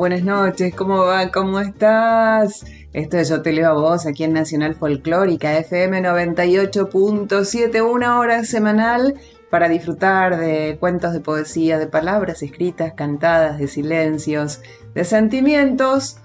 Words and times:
Buenas 0.00 0.24
noches, 0.24 0.74
¿cómo 0.74 1.04
va? 1.04 1.30
¿Cómo 1.30 1.60
estás? 1.60 2.64
Esto 2.94 3.18
es 3.18 3.28
Yo 3.28 3.42
Te 3.42 3.52
Leo 3.52 3.68
a 3.68 3.74
Vos 3.74 4.06
aquí 4.06 4.24
en 4.24 4.32
Nacional 4.32 4.74
Folclórica 4.74 5.58
FM 5.58 6.02
98.7, 6.02 7.82
una 7.86 8.18
hora 8.18 8.42
semanal 8.44 9.16
para 9.50 9.68
disfrutar 9.68 10.38
de 10.38 10.78
cuentos 10.80 11.12
de 11.12 11.20
poesía, 11.20 11.78
de 11.78 11.86
palabras 11.86 12.42
escritas, 12.42 12.94
cantadas, 12.94 13.58
de 13.58 13.68
silencios, 13.68 14.62
de 14.94 15.04
sentimientos 15.04 16.16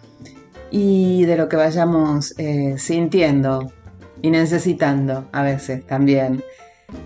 y 0.71 1.25
de 1.25 1.35
lo 1.35 1.49
que 1.49 1.57
vayamos 1.57 2.33
eh, 2.37 2.75
sintiendo 2.77 3.73
y 4.21 4.29
necesitando 4.29 5.27
a 5.33 5.43
veces 5.43 5.85
también. 5.85 6.41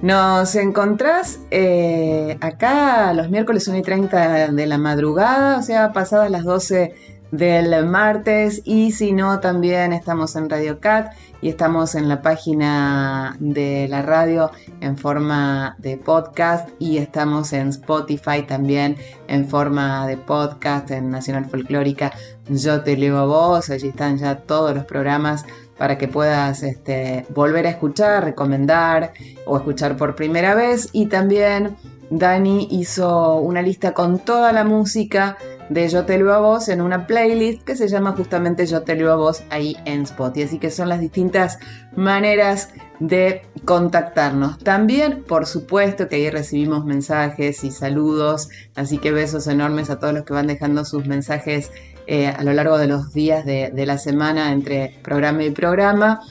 Nos 0.01 0.55
encontrás 0.55 1.39
eh, 1.51 2.37
acá 2.41 3.13
los 3.13 3.29
miércoles 3.29 3.67
1 3.67 3.77
y 3.77 3.81
30 3.81 4.51
de 4.51 4.65
la 4.65 4.77
madrugada, 4.77 5.57
o 5.57 5.61
sea, 5.61 5.93
pasadas 5.93 6.29
las 6.31 6.43
12 6.43 6.93
del 7.31 7.85
martes 7.85 8.61
y 8.65 8.91
si 8.91 9.11
no 9.11 9.39
también 9.39 9.93
estamos 9.93 10.35
en 10.35 10.49
Radio 10.49 10.79
Cat 10.79 11.13
y 11.41 11.49
estamos 11.49 11.95
en 11.95 12.09
la 12.09 12.21
página 12.21 13.37
de 13.39 13.87
la 13.87 14.01
radio 14.01 14.51
en 14.81 14.97
forma 14.97 15.75
de 15.77 15.97
podcast 15.97 16.69
y 16.79 16.97
estamos 16.97 17.53
en 17.53 17.69
Spotify 17.69 18.43
también 18.47 18.97
en 19.27 19.47
forma 19.47 20.07
de 20.07 20.17
podcast 20.17 20.89
en 20.91 21.11
Nacional 21.11 21.45
Folclórica. 21.45 22.11
Yo 22.49 22.81
te 22.81 22.97
leo 22.97 23.17
a 23.17 23.25
vos, 23.25 23.69
allí 23.69 23.89
están 23.89 24.17
ya 24.17 24.39
todos 24.39 24.75
los 24.75 24.85
programas 24.85 25.45
para 25.79 25.97
que 25.97 26.09
puedas 26.09 26.61
este, 26.61 27.25
volver 27.29 27.65
a 27.65 27.69
escuchar, 27.69 28.25
recomendar 28.25 29.13
o 29.45 29.55
escuchar 29.55 29.95
por 29.95 30.13
primera 30.13 30.53
vez. 30.53 30.89
Y 30.91 31.05
también 31.05 31.77
Dani 32.09 32.67
hizo 32.69 33.37
una 33.37 33.61
lista 33.61 33.93
con 33.93 34.19
toda 34.19 34.51
la 34.51 34.65
música 34.65 35.37
de 35.69 35.87
Yo 35.87 36.05
te 36.05 36.17
leo 36.17 36.33
a 36.33 36.39
vos 36.39 36.67
en 36.67 36.81
una 36.81 37.07
playlist 37.07 37.63
que 37.63 37.75
se 37.75 37.87
llama 37.87 38.13
justamente 38.13 38.65
Yo 38.65 38.81
te 38.81 38.95
leo 38.95 39.11
a 39.11 39.15
vos 39.15 39.43
ahí 39.49 39.77
en 39.85 40.01
Spotify. 40.01 40.43
Así 40.43 40.59
que 40.59 40.71
son 40.71 40.89
las 40.89 40.99
distintas 40.99 41.59
maneras 41.95 42.69
de 42.99 43.43
contactarnos. 43.65 44.59
También, 44.59 45.23
por 45.23 45.45
supuesto, 45.45 46.07
que 46.07 46.17
ahí 46.17 46.29
recibimos 46.29 46.85
mensajes 46.85 47.63
y 47.63 47.71
saludos. 47.71 48.49
Así 48.75 48.97
que 48.97 49.11
besos 49.11 49.47
enormes 49.47 49.89
a 49.89 49.99
todos 49.99 50.13
los 50.13 50.23
que 50.23 50.33
van 50.33 50.47
dejando 50.47 50.85
sus 50.85 51.05
mensajes 51.05 51.71
eh, 52.11 52.25
a 52.25 52.43
lo 52.43 52.53
largo 52.53 52.79
de 52.79 52.87
los 52.87 53.13
días 53.13 53.45
de, 53.45 53.71
la 53.85 53.99
semana 53.99 54.51
entre 54.51 54.97
programa 55.03 55.43
y 55.43 55.51
programa. 55.51 56.21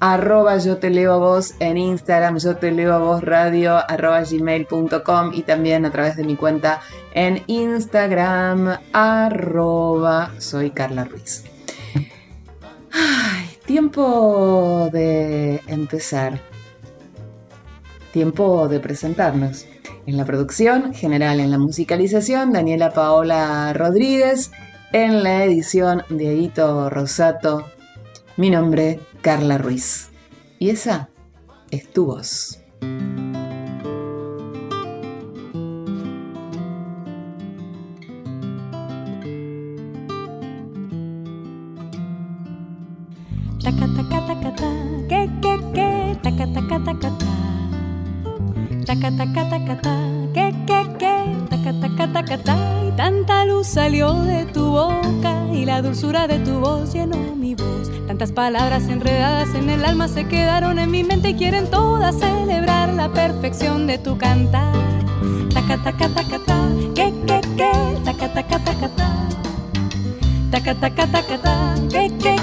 Arroba 0.00 0.58
yo 0.58 0.76
te 0.76 0.90
leo 0.90 1.14
a 1.14 1.18
vos 1.18 1.54
en 1.58 1.76
Instagram, 1.76 2.38
yo 2.38 2.56
te 2.56 2.70
leo 2.70 2.94
a 2.94 2.98
vos 2.98 3.22
radio, 3.22 3.78
arroba 3.88 4.22
gmail.com 4.22 5.32
y 5.34 5.42
también 5.42 5.84
a 5.84 5.90
través 5.90 6.16
de 6.16 6.24
mi 6.24 6.36
cuenta 6.36 6.80
en 7.14 7.42
Instagram, 7.48 8.78
arroba 8.92 10.30
soy 10.38 10.70
Carla 10.70 11.04
Ruiz. 11.04 11.44
Tiempo 13.66 14.88
de 14.92 15.60
empezar. 15.66 16.40
Tiempo 18.12 18.68
de 18.68 18.80
presentarnos. 18.80 19.66
En 20.06 20.16
la 20.16 20.24
producción 20.24 20.94
general, 20.94 21.40
en 21.40 21.50
la 21.50 21.58
musicalización, 21.58 22.52
Daniela 22.52 22.92
Paola 22.92 23.72
Rodríguez 23.74 24.52
en 24.92 25.22
la 25.22 25.44
edición 25.44 26.02
de 26.08 26.32
Edito 26.32 26.88
Rosato. 26.88 27.66
Mi 28.36 28.50
nombre, 28.50 29.00
Carla 29.28 29.58
Ruiz. 29.58 30.08
Y 30.58 30.70
esa 30.70 31.10
es 31.70 31.92
tu 31.92 32.06
voz. 32.06 32.58
Taca 43.62 43.86
taca 43.96 44.26
taca 44.28 44.56
ta, 44.56 44.70
que 45.10 45.28
que 45.42 45.54
que, 45.74 46.18
taca 46.22 46.46
taca 46.54 46.78
taca 46.86 47.10
ta. 47.18 47.26
Taca 48.86 49.10
taca 49.14 49.50
taca 49.50 49.80
ta, 49.82 49.94
que 50.32 50.46
que 50.66 50.80
que, 50.98 51.14
taca 51.50 52.12
taca 52.14 52.38
ta. 52.38 52.56
Tanta 52.96 53.44
luz 53.44 53.66
salió 53.66 54.14
de 54.22 54.46
tu 54.46 54.70
boca 54.70 55.34
y 55.52 55.66
la 55.66 55.82
dulzura 55.82 56.26
de 56.26 56.38
tu 56.38 56.60
voz 56.60 56.94
llenó 56.94 57.36
mi 57.36 57.54
voz. 57.54 57.77
Tantas 58.08 58.32
palabras 58.32 58.84
enredadas 58.88 59.54
en 59.54 59.68
el 59.68 59.84
alma 59.84 60.08
se 60.08 60.26
quedaron 60.26 60.78
en 60.78 60.90
mi 60.90 61.04
mente 61.04 61.28
y 61.28 61.34
quieren 61.34 61.70
todas 61.70 62.18
celebrar 62.18 62.94
la 62.94 63.12
perfección 63.12 63.86
de 63.86 63.98
tu 63.98 64.16
cantar. 64.16 64.72
Taca 65.52 65.76
taca 65.84 66.08
taca 66.08 66.38
ta, 66.38 66.68
que 66.94 67.12
que 67.26 67.40
taca 68.02 68.32
taca 68.32 68.58
taca 68.60 68.88
ta. 68.88 69.28
Taca 70.50 70.74
taca 70.74 71.06
taca 71.06 71.38
ta, 71.38 71.74
que 71.90 72.08
que, 72.18 72.36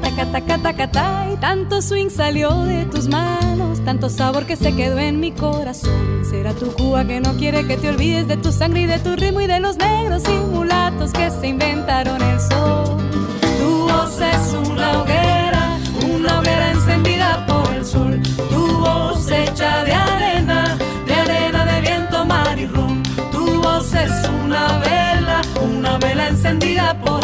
taca 0.00 0.32
taca 0.32 0.58
taca 0.58 0.90
ta. 0.90 1.28
Y 1.30 1.36
tanto 1.36 1.82
swing 1.82 2.08
salió 2.08 2.62
de 2.64 2.86
tus 2.86 3.06
manos, 3.06 3.84
tanto 3.84 4.08
sabor 4.08 4.46
que 4.46 4.56
se 4.56 4.74
quedó 4.74 4.98
en 4.98 5.20
mi 5.20 5.30
corazón. 5.30 6.24
Será 6.24 6.54
tu 6.54 6.72
Cuba 6.72 7.04
que 7.04 7.20
no 7.20 7.34
quiere 7.34 7.66
que 7.66 7.76
te 7.76 7.90
olvides 7.90 8.28
de 8.28 8.38
tu 8.38 8.50
sangre 8.50 8.80
y 8.80 8.86
de 8.86 8.98
tu 8.98 9.14
ritmo 9.14 9.42
y 9.42 9.46
de 9.46 9.60
los 9.60 9.76
negros 9.76 10.22
y 10.26 10.54
mulatos 10.56 11.12
que 11.12 11.30
se 11.30 11.48
inventaron 11.48 12.22
el 12.22 12.40
sol. 12.40 13.01
Voz 14.02 14.20
es 14.20 14.52
una 14.54 15.00
hoguera, 15.00 15.78
una 16.04 16.40
hoguera 16.40 16.72
encendida 16.72 17.46
por 17.46 17.72
el 17.72 17.84
sol. 17.84 18.20
Tu 18.50 18.78
voz 18.78 19.30
hecha 19.30 19.84
de 19.84 19.92
arena, 19.92 20.76
de 21.06 21.14
arena 21.14 21.64
de 21.64 21.80
viento, 21.82 22.24
mar 22.24 22.58
y 22.58 22.66
rum. 22.66 23.00
Tu 23.30 23.62
voz 23.62 23.94
es 23.94 24.10
una 24.44 24.80
vela, 24.80 25.40
una 25.62 25.98
vela 25.98 26.30
encendida 26.30 26.98
por 26.98 27.14
el 27.14 27.20
sol. 27.20 27.21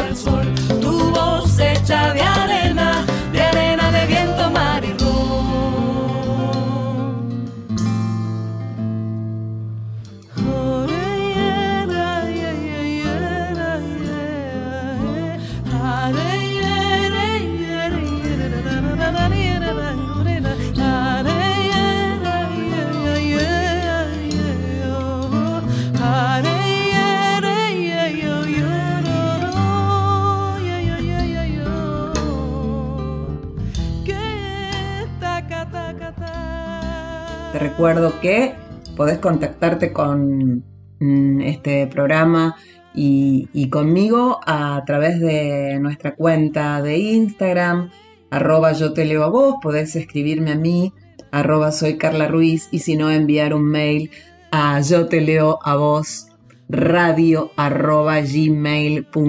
Recuerdo 37.78 38.18
que 38.20 38.56
podés 38.96 39.18
contactarte 39.18 39.92
con 39.92 40.64
mm, 40.98 41.40
este 41.42 41.86
programa 41.86 42.56
y, 42.92 43.70
conmigo 43.70 44.40
a 44.44 44.82
través 44.84 45.20
de 45.20 45.78
nuestra 45.78 46.16
cuenta 46.16 46.82
de 46.82 46.98
Instagram, 46.98 47.90
arroba 48.30 48.72
yo 48.72 48.92
te 48.94 49.04
leo 49.04 49.22
a 49.22 49.28
vos, 49.28 49.58
podés 49.62 49.94
escribirme 49.94 50.50
a 50.50 50.56
mí, 50.56 50.92
arroba 51.30 51.70
soy 51.70 51.98
Carla 51.98 52.26
Ruiz, 52.26 52.66
y 52.72 52.80
si 52.80 52.96
no, 52.96 53.12
enviar 53.12 53.54
un 53.54 53.70
mail 53.70 54.10
a 54.50 54.80
yo 54.80 55.06
te 55.06 55.20
leo 55.20 55.60
a 55.62 55.76
vos, 55.76 56.32
radio 56.68 57.52
arroba 57.54 58.20
gmail.com. 58.22 59.22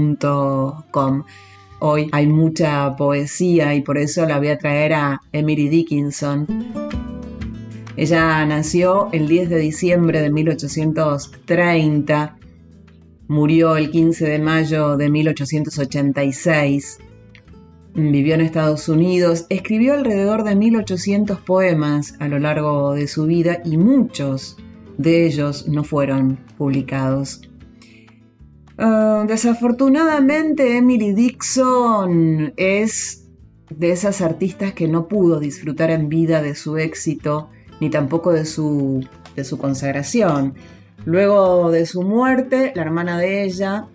Hoy 1.81 2.09
hay 2.11 2.25
mucha 2.25 2.95
poesía 2.95 3.75
y 3.75 3.83
por 3.83 3.99
eso 3.99 4.25
la 4.25 4.39
voy 4.39 4.47
a 4.47 4.57
traer 4.57 4.93
a 4.93 5.21
Emily 5.33 5.69
Dickinson. 5.69 6.47
Ella 7.99 8.45
nació 8.45 9.09
el 9.11 9.27
10 9.27 9.49
de 9.49 9.59
diciembre 9.59 10.21
de 10.21 10.29
1830, 10.29 12.37
murió 13.27 13.75
el 13.75 13.91
15 13.91 14.25
de 14.25 14.39
mayo 14.39 14.95
de 14.95 15.09
1886, 15.09 16.99
vivió 17.95 18.35
en 18.35 18.39
Estados 18.39 18.87
Unidos, 18.87 19.47
escribió 19.49 19.95
alrededor 19.95 20.45
de 20.45 20.55
1800 20.55 21.41
poemas 21.41 22.15
a 22.19 22.29
lo 22.29 22.39
largo 22.39 22.93
de 22.93 23.05
su 23.09 23.25
vida 23.25 23.59
y 23.65 23.75
muchos 23.75 24.55
de 24.97 25.25
ellos 25.25 25.67
no 25.67 25.83
fueron 25.83 26.39
publicados. 26.57 27.41
Ah, 28.77 29.25
desafortunadamente, 29.27 30.77
Emily 30.77 31.11
Dixon 31.11 32.53
es 32.55 33.27
de 33.69 33.91
esas 33.91 34.21
artistas 34.21 34.71
que 34.71 34.87
no 34.87 35.09
pudo 35.09 35.41
disfrutar 35.41 35.91
en 35.91 36.07
vida 36.07 36.41
de 36.41 36.55
su 36.55 36.77
éxito 36.77 37.49
ni 37.79 37.89
tampoco 37.89 38.31
de 38.31 38.45
su, 38.45 39.05
de 39.35 39.43
su 39.43 39.57
consagración. 39.57 40.53
Luego 41.05 41.71
de 41.71 41.85
su 41.85 42.03
muerte, 42.03 42.73
la 42.75 42.81
hermana 42.81 43.17
de 43.17 43.43
ella 43.43 43.87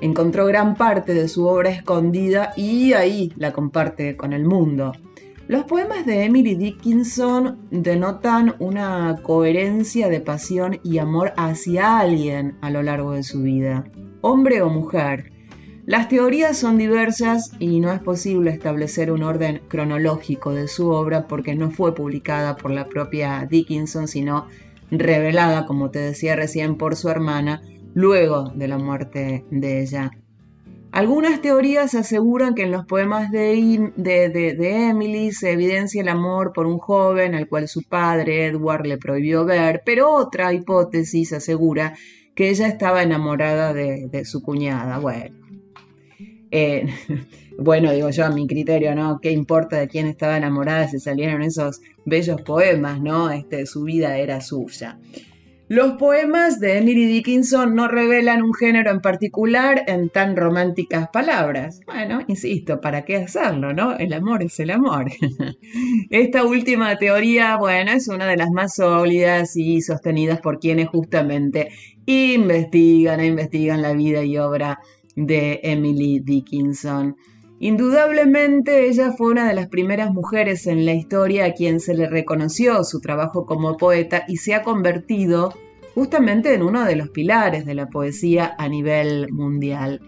encontró 0.00 0.46
gran 0.46 0.74
parte 0.74 1.14
de 1.14 1.28
su 1.28 1.46
obra 1.46 1.70
escondida 1.70 2.52
y 2.56 2.92
ahí 2.92 3.32
la 3.36 3.52
comparte 3.52 4.16
con 4.16 4.32
el 4.32 4.44
mundo. 4.44 4.92
Los 5.48 5.64
poemas 5.64 6.06
de 6.06 6.24
Emily 6.24 6.54
Dickinson 6.54 7.58
denotan 7.70 8.54
una 8.58 9.18
coherencia 9.22 10.08
de 10.08 10.20
pasión 10.20 10.78
y 10.84 10.98
amor 10.98 11.32
hacia 11.36 11.98
alguien 11.98 12.56
a 12.60 12.70
lo 12.70 12.82
largo 12.82 13.12
de 13.12 13.22
su 13.22 13.42
vida, 13.42 13.84
hombre 14.20 14.62
o 14.62 14.68
mujer. 14.68 15.31
Las 15.84 16.08
teorías 16.08 16.56
son 16.56 16.78
diversas 16.78 17.50
y 17.58 17.80
no 17.80 17.92
es 17.92 18.00
posible 18.00 18.52
establecer 18.52 19.10
un 19.10 19.24
orden 19.24 19.62
cronológico 19.66 20.54
de 20.54 20.68
su 20.68 20.90
obra 20.90 21.26
porque 21.26 21.56
no 21.56 21.72
fue 21.72 21.92
publicada 21.92 22.56
por 22.56 22.70
la 22.70 22.86
propia 22.86 23.46
Dickinson, 23.50 24.06
sino 24.06 24.46
revelada, 24.92 25.66
como 25.66 25.90
te 25.90 25.98
decía 25.98 26.36
recién, 26.36 26.76
por 26.76 26.94
su 26.94 27.08
hermana 27.08 27.62
luego 27.94 28.50
de 28.54 28.68
la 28.68 28.78
muerte 28.78 29.44
de 29.50 29.82
ella. 29.82 30.12
Algunas 30.92 31.40
teorías 31.40 31.94
aseguran 31.94 32.54
que 32.54 32.64
en 32.64 32.70
los 32.70 32.84
poemas 32.84 33.32
de, 33.32 33.54
Emily 34.60 35.32
se 35.32 35.52
evidencia 35.52 36.02
el 36.02 36.08
amor 36.08 36.52
por 36.52 36.66
un 36.66 36.78
joven 36.78 37.34
al 37.34 37.48
cual 37.48 37.66
su 37.66 37.82
padre, 37.82 38.46
Edward, 38.46 38.86
le 38.86 38.98
prohibió 38.98 39.44
ver, 39.46 39.82
pero 39.84 40.10
otra 40.12 40.52
hipótesis 40.52 41.32
asegura 41.32 41.94
que 42.34 42.50
ella 42.50 42.68
estaba 42.68 43.02
enamorada 43.02 43.72
de, 43.72 44.24
su 44.26 44.42
cuñada. 44.42 44.98
Bueno, 44.98 45.41
eh, 46.52 46.86
bueno, 47.58 47.90
digo 47.92 48.10
yo 48.10 48.26
a 48.26 48.30
mi 48.30 48.46
criterio, 48.46 48.94
¿no? 48.94 49.18
¿Qué 49.20 49.32
importa 49.32 49.78
de 49.78 49.88
quién 49.88 50.06
estaba 50.06 50.36
enamorada 50.36 50.86
si 50.86 51.00
salieron 51.00 51.42
esos 51.42 51.80
bellos 52.04 52.42
poemas, 52.42 53.00
¿no? 53.00 53.30
Este, 53.30 53.66
su 53.66 53.84
vida 53.84 54.18
era 54.18 54.40
suya. 54.40 54.98
Los 55.68 55.92
poemas 55.92 56.60
de 56.60 56.76
Emily 56.76 57.06
Dickinson 57.06 57.74
no 57.74 57.88
revelan 57.88 58.42
un 58.42 58.52
género 58.52 58.90
en 58.90 59.00
particular 59.00 59.84
en 59.86 60.10
tan 60.10 60.36
románticas 60.36 61.08
palabras. 61.08 61.80
Bueno, 61.86 62.20
insisto, 62.26 62.82
¿para 62.82 63.06
qué 63.06 63.16
hacerlo, 63.16 63.72
no? 63.72 63.96
El 63.96 64.12
amor 64.12 64.42
es 64.42 64.60
el 64.60 64.70
amor. 64.70 65.06
Esta 66.10 66.44
última 66.44 66.98
teoría, 66.98 67.56
bueno, 67.56 67.92
es 67.92 68.08
una 68.08 68.26
de 68.26 68.36
las 68.36 68.50
más 68.50 68.74
sólidas 68.74 69.56
y 69.56 69.80
sostenidas 69.80 70.42
por 70.42 70.58
quienes 70.58 70.88
justamente 70.88 71.70
investigan 72.04 73.20
e 73.20 73.26
investigan 73.28 73.80
la 73.80 73.94
vida 73.94 74.22
y 74.24 74.36
obra 74.36 74.78
de 75.16 75.60
Emily 75.62 76.20
Dickinson. 76.20 77.16
Indudablemente 77.58 78.88
ella 78.88 79.12
fue 79.12 79.30
una 79.30 79.46
de 79.46 79.54
las 79.54 79.68
primeras 79.68 80.12
mujeres 80.12 80.66
en 80.66 80.84
la 80.84 80.94
historia 80.94 81.46
a 81.46 81.52
quien 81.52 81.78
se 81.78 81.94
le 81.94 82.08
reconoció 82.08 82.82
su 82.82 83.00
trabajo 83.00 83.46
como 83.46 83.76
poeta 83.76 84.24
y 84.26 84.38
se 84.38 84.54
ha 84.54 84.62
convertido 84.62 85.54
justamente 85.94 86.54
en 86.54 86.62
uno 86.62 86.84
de 86.84 86.96
los 86.96 87.10
pilares 87.10 87.64
de 87.64 87.74
la 87.74 87.88
poesía 87.88 88.54
a 88.58 88.68
nivel 88.68 89.30
mundial. 89.30 90.00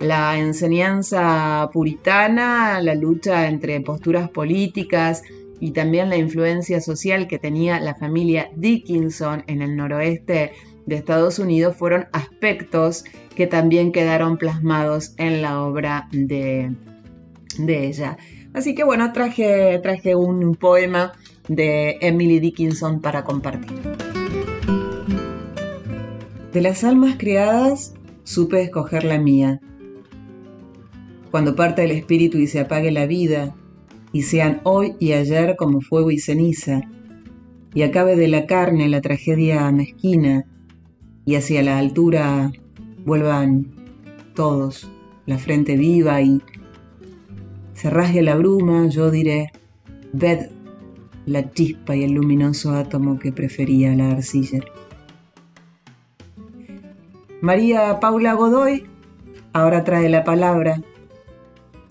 La 0.00 0.38
enseñanza 0.38 1.68
puritana, 1.72 2.80
la 2.80 2.94
lucha 2.94 3.48
entre 3.48 3.80
posturas 3.80 4.30
políticas 4.30 5.22
y 5.60 5.72
también 5.72 6.08
la 6.08 6.16
influencia 6.16 6.80
social 6.80 7.26
que 7.26 7.38
tenía 7.38 7.80
la 7.80 7.94
familia 7.94 8.50
Dickinson 8.56 9.44
en 9.46 9.62
el 9.62 9.76
noroeste 9.76 10.52
de 10.88 10.96
Estados 10.96 11.38
Unidos 11.38 11.76
fueron 11.76 12.06
aspectos 12.12 13.04
que 13.36 13.46
también 13.46 13.92
quedaron 13.92 14.38
plasmados 14.38 15.14
en 15.18 15.42
la 15.42 15.62
obra 15.62 16.08
de, 16.12 16.74
de 17.58 17.86
ella. 17.86 18.16
Así 18.54 18.74
que 18.74 18.84
bueno, 18.84 19.12
traje, 19.12 19.78
traje 19.82 20.14
un 20.14 20.54
poema 20.54 21.12
de 21.46 21.98
Emily 22.00 22.40
Dickinson 22.40 23.00
para 23.00 23.22
compartir. 23.22 23.78
De 26.52 26.62
las 26.62 26.82
almas 26.84 27.16
creadas 27.18 27.94
supe 28.24 28.62
escoger 28.62 29.04
la 29.04 29.18
mía. 29.18 29.60
Cuando 31.30 31.54
parte 31.54 31.84
el 31.84 31.90
espíritu 31.90 32.38
y 32.38 32.46
se 32.46 32.60
apague 32.60 32.90
la 32.90 33.04
vida, 33.04 33.54
y 34.10 34.22
sean 34.22 34.62
hoy 34.64 34.94
y 34.98 35.12
ayer 35.12 35.54
como 35.56 35.82
fuego 35.82 36.10
y 36.10 36.18
ceniza, 36.18 36.80
y 37.74 37.82
acabe 37.82 38.16
de 38.16 38.28
la 38.28 38.46
carne 38.46 38.88
la 38.88 39.02
tragedia 39.02 39.70
mezquina, 39.70 40.46
y 41.28 41.36
hacia 41.36 41.62
la 41.62 41.76
altura 41.76 42.50
vuelvan 43.04 43.66
todos, 44.34 44.90
la 45.26 45.36
frente 45.36 45.76
viva 45.76 46.22
y 46.22 46.40
se 47.74 47.90
rasgue 47.90 48.22
la 48.22 48.34
bruma, 48.34 48.86
yo 48.86 49.10
diré, 49.10 49.52
ved 50.14 50.48
la 51.26 51.52
chispa 51.52 51.94
y 51.94 52.04
el 52.04 52.12
luminoso 52.12 52.72
átomo 52.72 53.18
que 53.18 53.30
prefería 53.30 53.94
la 53.94 54.12
arcilla. 54.12 54.60
María 57.42 58.00
Paula 58.00 58.32
Godoy 58.32 58.86
ahora 59.52 59.84
trae 59.84 60.08
la 60.08 60.24
palabra, 60.24 60.80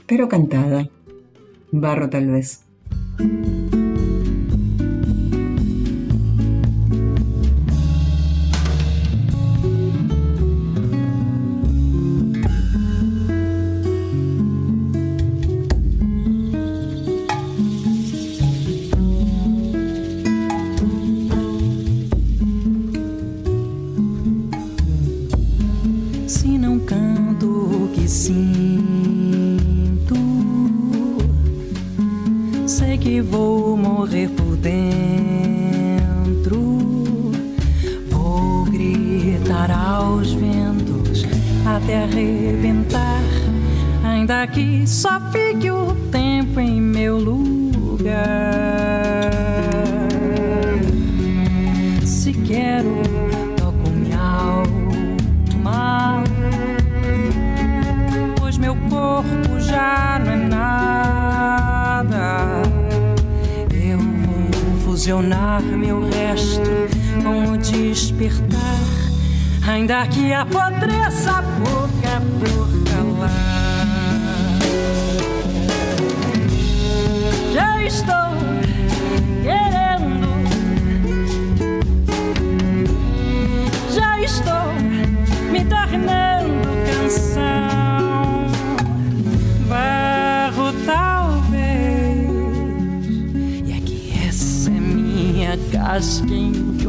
pero 0.08 0.28
cantada, 0.30 0.90
barro 1.72 2.10
tal 2.10 2.26
vez. 2.32 2.66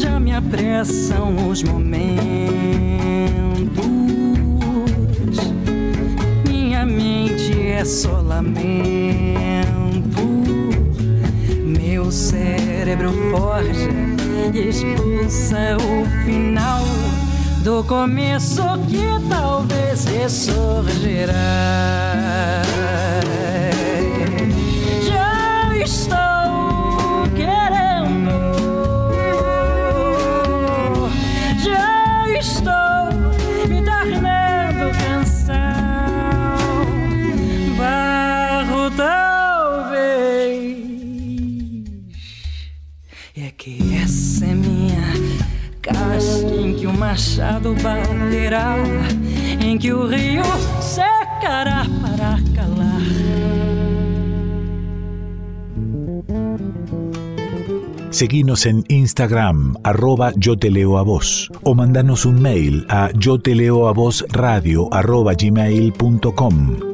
Já 0.00 0.18
me 0.18 0.34
apressam 0.34 1.48
os 1.48 1.62
momentos 1.62 2.64
é 7.74 7.86
só 7.86 8.23
lamento. 8.44 10.28
Meu 11.64 12.10
cérebro 12.10 13.12
forja 13.30 13.90
e 14.52 14.68
expulsa 14.68 15.76
o 15.76 16.04
final 16.24 16.84
do 17.62 17.82
começo 17.84 18.62
que 18.88 19.06
talvez 19.28 20.04
ressurgirá. 20.04 21.32
Já 25.02 25.76
estou 25.82 26.23
machado 47.34 47.74
em 49.60 49.76
que 49.76 49.92
o 49.92 50.06
rio 50.06 50.42
secará 50.80 51.84
para 52.00 52.38
calar. 52.54 53.00
Seguinos 58.10 58.66
en 58.66 58.84
Instagram, 58.88 59.74
arroba 59.82 60.32
yo 60.36 60.56
te 60.56 60.70
leo 60.70 60.98
a 60.98 61.02
vos, 61.02 61.50
o 61.64 61.74
mandanos 61.74 62.24
un 62.24 62.40
mail 62.40 62.86
a 62.88 63.10
yo 63.18 63.40
te 63.40 63.56
leo 63.56 63.88
a 63.88 63.92
vos 63.92 64.24
radio 64.30 64.88
arroba 64.92 65.34
gmail.com. 65.34 66.93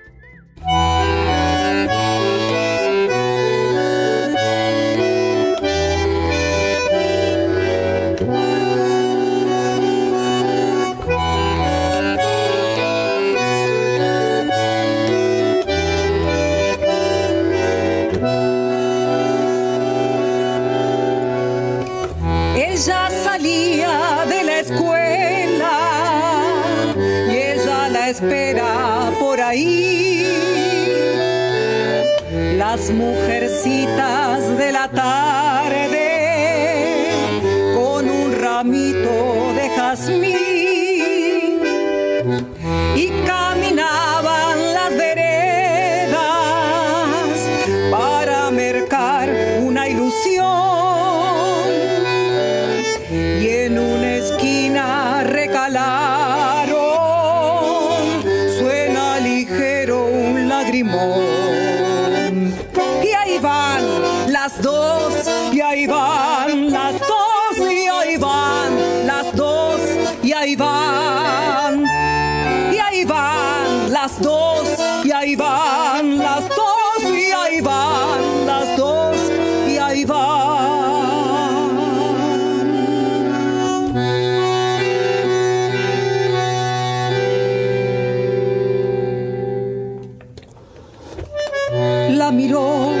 Miró, 92.31 92.93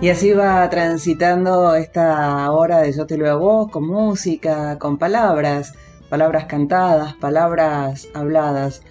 Y 0.00 0.10
así 0.10 0.32
va 0.32 0.70
transitando 0.70 1.74
esta 1.74 2.52
hora 2.52 2.78
de 2.82 2.92
Yo 2.92 3.04
te 3.04 3.18
leo 3.18 3.32
a 3.32 3.34
vos, 3.34 3.68
con 3.68 3.84
música, 3.84 4.78
con 4.78 4.96
palabras, 4.96 5.74
palabras 6.08 6.44
cantadas, 6.44 7.14
palabras 7.14 8.06
habladas. 8.14 8.82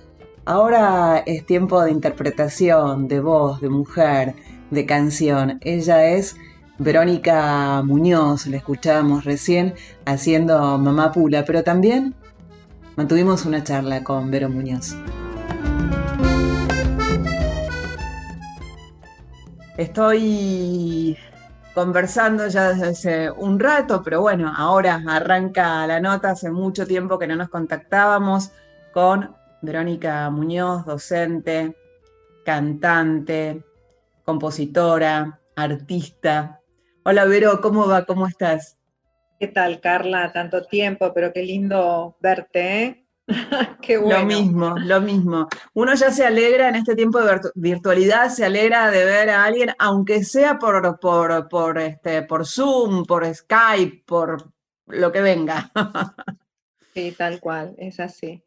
Ahora 0.44 1.24
es 1.26 1.46
tiempo 1.46 1.82
de 1.82 1.92
interpretación, 1.92 3.08
de 3.08 3.22
voz, 3.22 3.62
de 3.62 3.70
mujer, 3.70 4.36
de 4.70 4.86
canción. 4.86 5.60
Ella 5.62 6.06
es 6.08 6.36
Verónica 6.78 7.82
Muñoz, 7.86 8.46
la 8.48 8.58
escuchábamos 8.58 9.24
recién 9.24 9.76
haciendo 10.06 10.78
Mamá 10.78 11.14
Pula, 11.14 11.46
pero 11.46 11.64
también 11.64 12.16
mantuvimos 12.98 13.46
una 13.46 13.64
charla 13.64 14.04
con 14.04 14.30
Vero 14.30 14.50
Muñoz. 14.50 14.98
Estoy 19.78 21.16
conversando 21.76 22.48
ya 22.48 22.70
desde 22.70 22.88
hace 22.88 23.30
un 23.30 23.60
rato, 23.60 24.02
pero 24.04 24.22
bueno, 24.22 24.52
ahora 24.58 25.04
arranca 25.08 25.86
la 25.86 26.00
nota, 26.00 26.32
hace 26.32 26.50
mucho 26.50 26.88
tiempo 26.88 27.20
que 27.20 27.28
no 27.28 27.36
nos 27.36 27.50
contactábamos 27.50 28.52
con 28.92 29.36
Verónica 29.62 30.32
Muñoz, 30.32 30.84
docente, 30.84 31.76
cantante, 32.44 33.64
compositora, 34.26 35.40
artista. 35.56 36.60
Hola 37.04 37.26
Vero, 37.26 37.62
¿cómo 37.62 37.88
va? 37.88 38.04
¿Cómo 38.06 38.26
estás? 38.26 38.80
¿Qué 39.40 39.48
tal, 39.48 39.80
Carla? 39.80 40.34
Tanto 40.34 40.64
tiempo, 40.66 41.14
pero 41.14 41.32
qué 41.32 41.44
lindo 41.44 42.18
verte, 42.20 42.84
¿eh? 42.84 43.07
qué 43.82 43.98
bueno. 43.98 44.20
Lo 44.22 44.26
mismo, 44.26 44.76
lo 44.80 45.02
mismo. 45.02 45.48
Uno 45.74 45.94
ya 45.96 46.12
se 46.12 46.26
alegra 46.26 46.70
en 46.70 46.76
este 46.76 46.96
tiempo 46.96 47.20
de 47.22 47.34
virtu- 47.34 47.52
virtualidad, 47.56 48.30
se 48.30 48.46
alegra 48.46 48.90
de 48.90 49.04
ver 49.06 49.30
a 49.30 49.44
alguien, 49.44 49.72
aunque 49.80 50.24
sea 50.24 50.58
por, 50.58 51.00
por, 51.00 51.50
por, 51.50 51.78
este, 51.80 52.22
por 52.24 52.46
Zoom, 52.46 53.06
por 53.06 53.26
Skype, 53.34 54.04
por 54.06 54.52
lo 54.88 55.12
que 55.12 55.22
venga. 55.22 55.72
Sí, 56.94 57.12
tal 57.12 57.40
cual, 57.40 57.76
es 57.78 58.00
así. 58.00 58.44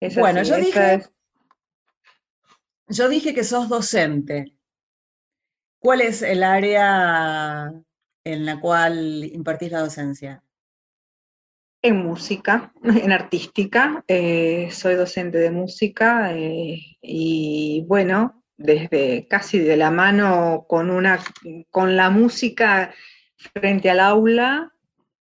Es 0.00 0.16
Bueno, 0.16 0.40
así, 0.40 0.48
yo 0.48 0.56
dije- 0.56 0.94
es- 0.94 1.10
Yo 2.88 3.08
dije 3.10 3.34
que 3.34 3.44
sos 3.44 3.68
docente. 3.68 4.56
¿Cuál 5.78 6.00
es 6.00 6.22
el 6.22 6.42
área 6.42 7.70
en 8.24 8.46
la 8.46 8.60
cual 8.60 9.24
impartís 9.24 9.72
la 9.72 9.80
docencia? 9.80 10.42
En 11.82 11.96
música, 11.96 12.72
en 12.84 13.12
artística. 13.12 14.04
eh, 14.08 14.68
soy 14.70 14.94
docente 14.94 15.38
de 15.38 15.50
música 15.50 16.32
eh, 16.34 16.78
y 17.02 17.84
bueno, 17.88 18.44
desde 18.56 19.26
casi 19.28 19.58
de 19.58 19.76
la 19.76 19.90
mano 19.90 20.64
con, 20.68 20.90
una, 20.90 21.18
con 21.70 21.96
la 21.96 22.10
música 22.10 22.94
frente 23.36 23.90
al 23.90 24.00
aula 24.00 24.72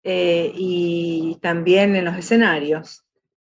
eh, 0.04 0.52
y 0.54 1.38
también 1.40 1.96
en 1.96 2.04
los 2.04 2.16
escenarios. 2.16 3.04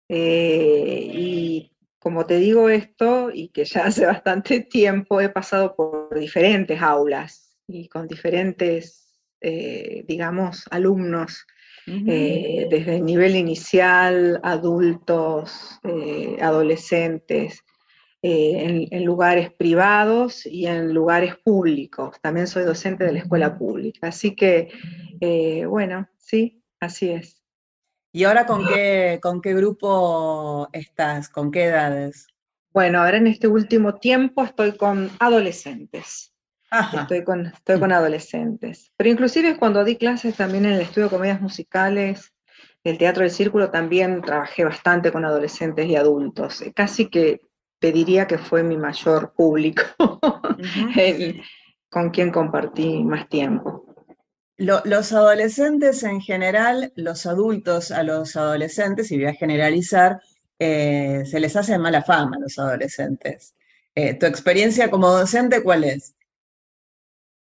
Y 0.07 1.71
como 1.99 2.25
te 2.25 2.37
digo 2.37 2.69
esto, 2.69 3.31
y 3.33 3.49
que 3.49 3.65
ya 3.65 3.85
hace 3.85 4.05
bastante 4.07 4.61
tiempo 4.61 5.21
he 5.21 5.29
pasado 5.29 5.75
por 5.75 6.19
diferentes 6.19 6.81
aulas 6.81 7.55
y 7.67 7.87
con 7.87 8.07
diferentes, 8.07 9.19
digamos, 9.41 10.65
alumnos, 10.71 11.45
eh, 11.87 12.67
desde 12.69 12.97
el 12.97 13.05
nivel 13.05 13.35
inicial, 13.35 14.39
adultos, 14.43 15.79
eh, 15.83 16.37
adolescentes, 16.41 17.63
en, 18.21 18.87
en, 18.89 19.05
lugares 19.05 19.53
privados 19.53 20.47
y 20.47 20.65
en 20.65 20.93
lugares 20.93 21.35
públicos. 21.43 22.17
También 22.21 22.47
soy 22.47 22.63
docente 22.63 23.03
de 23.03 23.13
la 23.13 23.19
escuela 23.19 23.55
pública. 23.55 24.07
Así 24.07 24.35
que, 24.35 24.71
bueno, 25.69 26.09
sí, 26.17 26.63
así 26.79 27.11
es. 27.11 27.45
¿Y 28.15 28.23
ahora 28.23 28.45
con 28.45 28.65
qué, 28.65 29.19
con 29.21 29.41
qué 29.41 29.53
grupo 29.53 30.69
estás? 30.71 31.27
¿Con 31.27 31.51
qué 31.51 31.65
edades? 31.65 32.27
Bueno, 32.71 32.99
ahora 32.99 33.17
en 33.17 33.27
este 33.27 33.47
último 33.47 33.95
tiempo 33.95 34.43
estoy 34.43 34.77
con 34.77 35.11
adolescentes. 35.19 36.34
Estoy 36.71 37.23
con, 37.23 37.47
estoy 37.47 37.79
con 37.79 37.91
adolescentes. 37.91 38.91
Pero 38.97 39.09
inclusive 39.09 39.57
cuando 39.57 39.83
di 39.83 39.95
clases 39.95 40.35
también 40.35 40.65
en 40.65 40.73
el 40.73 40.81
estudio 40.81 41.05
de 41.05 41.15
comedias 41.15 41.41
musicales, 41.41 42.33
el 42.83 42.97
Teatro 42.97 43.23
del 43.23 43.31
Círculo, 43.31 43.71
también 43.71 44.21
trabajé 44.21 44.63
bastante 44.63 45.11
con 45.11 45.25
adolescentes 45.25 45.87
y 45.87 45.95
adultos. 45.95 46.63
Casi 46.75 47.09
que 47.09 47.41
pediría 47.79 48.27
que 48.27 48.37
fue 48.37 48.63
mi 48.63 48.77
mayor 48.77 49.33
público 49.33 49.83
con 51.89 52.09
quien 52.09 52.31
compartí 52.31 53.03
más 53.03 53.29
tiempo 53.29 53.85
los 54.57 55.11
adolescentes 55.11 56.03
en 56.03 56.21
general, 56.21 56.93
los 56.95 57.25
adultos 57.25 57.91
a 57.91 58.03
los 58.03 58.35
adolescentes, 58.35 59.11
y 59.11 59.17
voy 59.17 59.27
a 59.27 59.33
generalizar, 59.33 60.21
eh, 60.59 61.23
se 61.25 61.39
les 61.39 61.55
hace 61.55 61.77
mala 61.77 62.03
fama 62.03 62.37
a 62.37 62.39
los 62.39 62.57
adolescentes. 62.57 63.53
Eh, 63.93 64.13
¿Tu 64.13 64.25
experiencia 64.25 64.89
como 64.89 65.09
docente 65.09 65.61
cuál 65.61 65.83
es? 65.83 66.15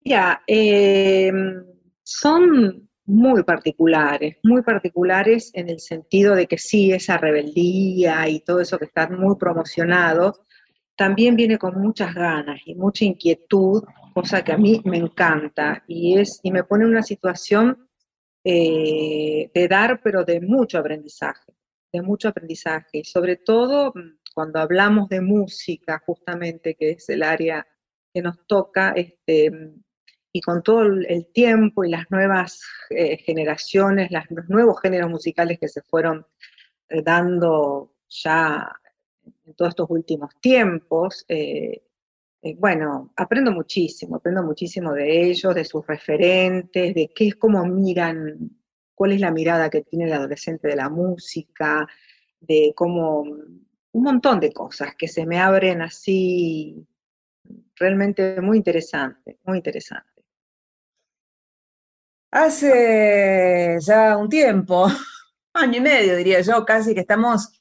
Ya, 0.08 0.42
em, 0.48 1.66
son 2.02 2.90
muy 3.06 3.44
particulares, 3.44 4.38
muy 4.42 4.62
particulares 4.62 5.52
en 5.54 5.68
el 5.70 5.82
sentido 5.82 6.34
de 6.34 6.48
que 6.48 6.58
sí, 6.58 6.94
esa 6.94 7.18
rebeldía 7.18 8.30
y 8.30 8.40
todo 8.40 8.62
eso 8.62 8.78
que 8.78 8.86
está 8.86 9.10
muy 9.10 9.36
promocionado, 9.36 10.46
también 10.96 11.36
viene 11.36 11.58
con 11.58 11.82
muchas 11.82 12.16
ganas 12.16 12.62
y 12.66 12.76
mucha 12.76 13.04
inquietud 13.04 13.84
cosa 14.14 14.44
que 14.46 14.54
a 14.54 14.58
mí 14.58 14.82
me 14.86 14.96
encanta 14.98 15.84
y, 15.88 16.18
es, 16.18 16.40
y 16.42 16.52
me 16.52 16.64
pone 16.64 16.86
en 16.86 16.92
una 16.92 17.04
situación 17.04 17.90
eh, 18.46 19.52
de 19.54 19.68
dar, 19.68 20.00
pero 20.02 20.24
de 20.24 20.40
mucho 20.40 20.78
aprendizaje, 20.78 21.54
de 21.92 22.02
mucho 22.02 22.30
aprendizaje, 22.30 23.04
sobre 23.04 23.36
todo 23.36 23.92
mm, 23.94 24.20
cuando 24.34 24.60
hablamos 24.60 25.10
de 25.10 25.20
música, 25.20 26.02
justamente, 26.06 26.76
que 26.76 26.92
es 26.92 27.10
el 27.10 27.24
área 27.24 27.68
que 28.14 28.22
nos 28.22 28.48
toca, 28.48 28.92
este, 28.96 29.52
y 30.38 30.42
con 30.42 30.62
todo 30.62 30.84
el 30.84 31.26
tiempo 31.34 31.84
y 31.84 31.90
las 31.90 32.12
nuevas 32.12 32.62
eh, 32.92 33.18
generaciones, 33.18 34.12
los 34.12 34.48
nuevos 34.50 34.80
géneros 34.80 35.10
musicales 35.10 35.58
que 35.60 35.68
se 35.68 35.82
fueron 35.82 36.28
eh, 36.90 37.02
dando 37.02 37.96
ya 38.08 38.72
en 39.46 39.54
todos 39.56 39.70
estos 39.70 39.90
últimos 39.90 40.30
tiempos, 40.40 41.26
eh, 41.28 41.82
bueno, 42.58 43.12
aprendo 43.16 43.52
muchísimo, 43.52 44.18
aprendo 44.18 44.44
muchísimo 44.44 44.94
de 44.94 45.28
ellos, 45.28 45.56
de 45.56 45.66
sus 45.66 45.86
referentes, 45.88 46.94
de 46.94 47.12
qué 47.16 47.30
es 47.30 47.36
cómo 47.36 47.66
miran, 47.66 48.52
cuál 48.94 49.14
es 49.14 49.20
la 49.20 49.32
mirada 49.32 49.72
que 49.72 49.82
tiene 49.82 50.06
el 50.06 50.14
adolescente 50.14 50.68
de 50.68 50.76
la 50.76 50.90
música, 50.90 51.88
de 52.40 52.74
cómo 52.76 53.22
un 53.22 54.04
montón 54.04 54.40
de 54.40 54.54
cosas 54.54 54.96
que 54.96 55.08
se 55.08 55.26
me 55.26 55.40
abren 55.40 55.82
así, 55.82 56.88
realmente 57.76 58.40
muy 58.40 58.58
interesante, 58.58 59.40
muy 59.44 59.58
interesante. 59.58 60.17
Hace 62.32 63.78
ya 63.80 64.18
un 64.18 64.30
tiempo, 64.30 64.88
año 65.54 65.78
y 65.78 65.82
medio 65.82 66.16
diría 66.18 66.42
yo, 66.42 66.66
casi 66.66 66.94
que 66.94 67.02
estamos 67.02 67.52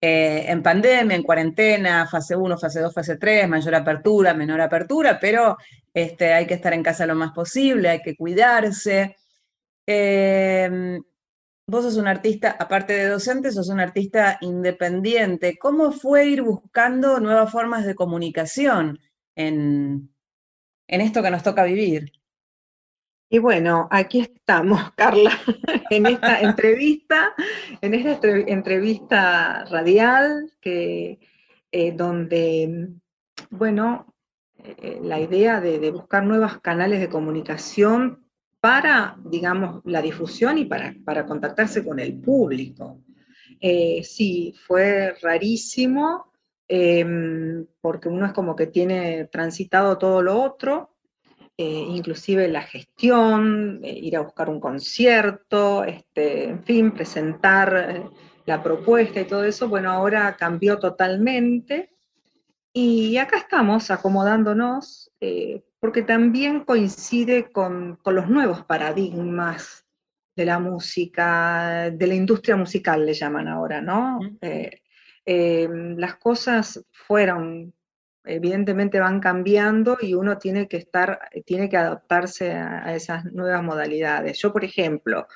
eh, 0.00 0.44
en 0.48 0.62
pandemia, 0.62 1.16
en 1.16 1.22
cuarentena, 1.22 2.06
fase 2.06 2.36
1, 2.36 2.56
fase 2.58 2.80
2, 2.80 2.94
fase 2.94 3.16
3, 3.16 3.48
mayor 3.48 3.74
apertura, 3.74 4.32
menor 4.34 4.60
apertura, 4.60 5.18
pero 5.20 5.56
este, 5.92 6.32
hay 6.32 6.46
que 6.46 6.54
estar 6.54 6.72
en 6.72 6.82
casa 6.82 7.06
lo 7.06 7.14
más 7.16 7.32
posible, 7.32 7.88
hay 7.90 8.02
que 8.02 8.16
cuidarse. 8.16 9.16
Em, 9.86 11.02
vos 11.66 11.84
sos 11.84 11.96
un 11.96 12.06
artista, 12.08 12.56
aparte 12.58 12.92
de 12.94 13.08
docente, 13.08 13.52
sos 13.52 13.68
un 13.70 13.80
artista 13.80 14.38
independiente. 14.42 15.58
¿Cómo 15.58 15.92
fue 15.92 16.26
ir 16.26 16.42
buscando 16.42 17.20
nuevas 17.20 17.50
formas 17.52 17.84
de 17.86 17.94
comunicación 17.94 19.00
en, 19.36 20.14
en 20.88 21.00
esto 21.00 21.22
que 21.22 21.30
nos 21.30 21.42
toca 21.42 21.64
vivir? 21.64 22.19
Y 23.32 23.38
bueno, 23.38 23.86
aquí 23.92 24.20
estamos, 24.20 24.90
Carla, 24.96 25.30
en 25.88 26.06
esta 26.06 26.40
entrevista, 26.40 27.32
en 27.80 27.94
esta 27.94 28.28
entrevista 28.28 29.64
radial, 29.66 30.52
que, 30.60 31.20
eh, 31.70 31.92
donde, 31.92 32.88
bueno, 33.50 34.12
eh, 34.58 34.98
la 35.00 35.20
idea 35.20 35.60
de, 35.60 35.92
buscar 35.92 36.24
nuevos 36.24 36.58
canales 36.58 36.98
de 36.98 37.08
comunicación 37.08 38.26
para, 38.58 39.16
digamos, 39.24 39.80
la 39.84 40.02
difusión 40.02 40.58
y 40.58 40.64
para, 40.64 40.96
para 41.04 41.24
contactarse 41.24 41.84
con 41.84 42.00
el 42.00 42.20
público. 42.20 43.00
Eh, 43.60 44.02
sí, 44.02 44.56
fue 44.66 45.14
rarísimo, 45.22 46.32
em, 46.66 47.64
porque 47.80 48.08
uno 48.08 48.26
es 48.26 48.32
como 48.32 48.56
que 48.56 48.66
tiene 48.66 49.26
transitado 49.26 49.98
todo 49.98 50.20
lo 50.20 50.42
otro, 50.42 50.96
eh, 51.62 51.84
inclusive 51.90 52.48
la 52.48 52.62
gestión, 52.62 53.80
eh, 53.84 53.92
ir 53.92 54.16
a 54.16 54.22
buscar 54.22 54.48
un 54.48 54.60
concierto, 54.60 55.84
este, 55.84 56.44
en 56.44 56.64
fin, 56.64 56.90
presentar 56.90 57.86
eh, 57.90 58.04
la 58.46 58.62
propuesta 58.62 59.20
y 59.20 59.26
todo 59.26 59.44
eso, 59.44 59.68
bueno, 59.68 59.90
ahora 59.90 60.34
cambió 60.38 60.78
totalmente. 60.78 61.90
Y 62.72 63.18
acá 63.18 63.36
estamos 63.36 63.90
acomodándonos, 63.90 65.12
porque 65.80 66.02
también 66.02 66.64
coincide 66.64 67.52
con, 67.52 67.98
los 68.06 68.30
nuevos 68.30 68.64
paradigmas 68.64 69.84
de 70.34 70.46
la 70.46 70.58
música, 70.58 71.90
de 71.90 72.06
la 72.06 72.14
industria 72.14 72.56
musical, 72.56 73.04
le 73.04 73.12
llaman 73.12 73.48
ahora, 73.48 73.82
¿no? 73.82 74.18
las 75.26 76.16
cosas 76.16 76.82
fueron 76.90 77.74
evidentemente 78.34 79.00
van 79.00 79.20
cambiando 79.20 79.98
y 80.00 80.14
uno 80.14 80.38
tiene 80.38 80.68
que 80.68 80.76
estar, 80.76 81.18
tiene 81.44 81.68
que 81.68 81.76
adaptarse 81.76 82.52
a, 82.52 82.94
esas 82.94 83.24
nuevas 83.26 83.62
modalidades. 83.62 84.38
Yo, 84.38 84.52
por 84.52 84.64
ejemplo, 84.64 85.26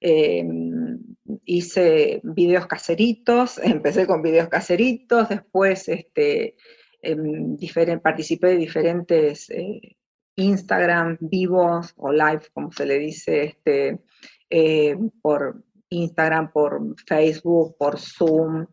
em, 0.00 0.98
hice 1.44 2.20
videos 2.22 2.66
caseritos, 2.66 3.58
empecé 3.62 4.06
con 4.06 4.22
videos 4.22 4.48
caseritos, 4.48 5.28
después 5.28 5.88
este, 5.88 6.56
em, 7.02 7.56
participé 8.02 8.48
de 8.48 8.56
diferentes 8.56 9.50
eh, 9.50 9.96
Instagram 10.36 11.18
vivos 11.20 11.94
o 11.96 12.12
live, 12.12 12.42
como 12.52 12.72
se 12.72 12.86
le 12.86 12.98
dice, 12.98 13.44
este, 13.44 14.00
eh, 14.50 14.96
por 15.22 15.62
Instagram, 15.90 16.52
por 16.52 16.80
Facebook, 17.06 17.76
por 17.78 17.98
Zoom, 17.98 18.66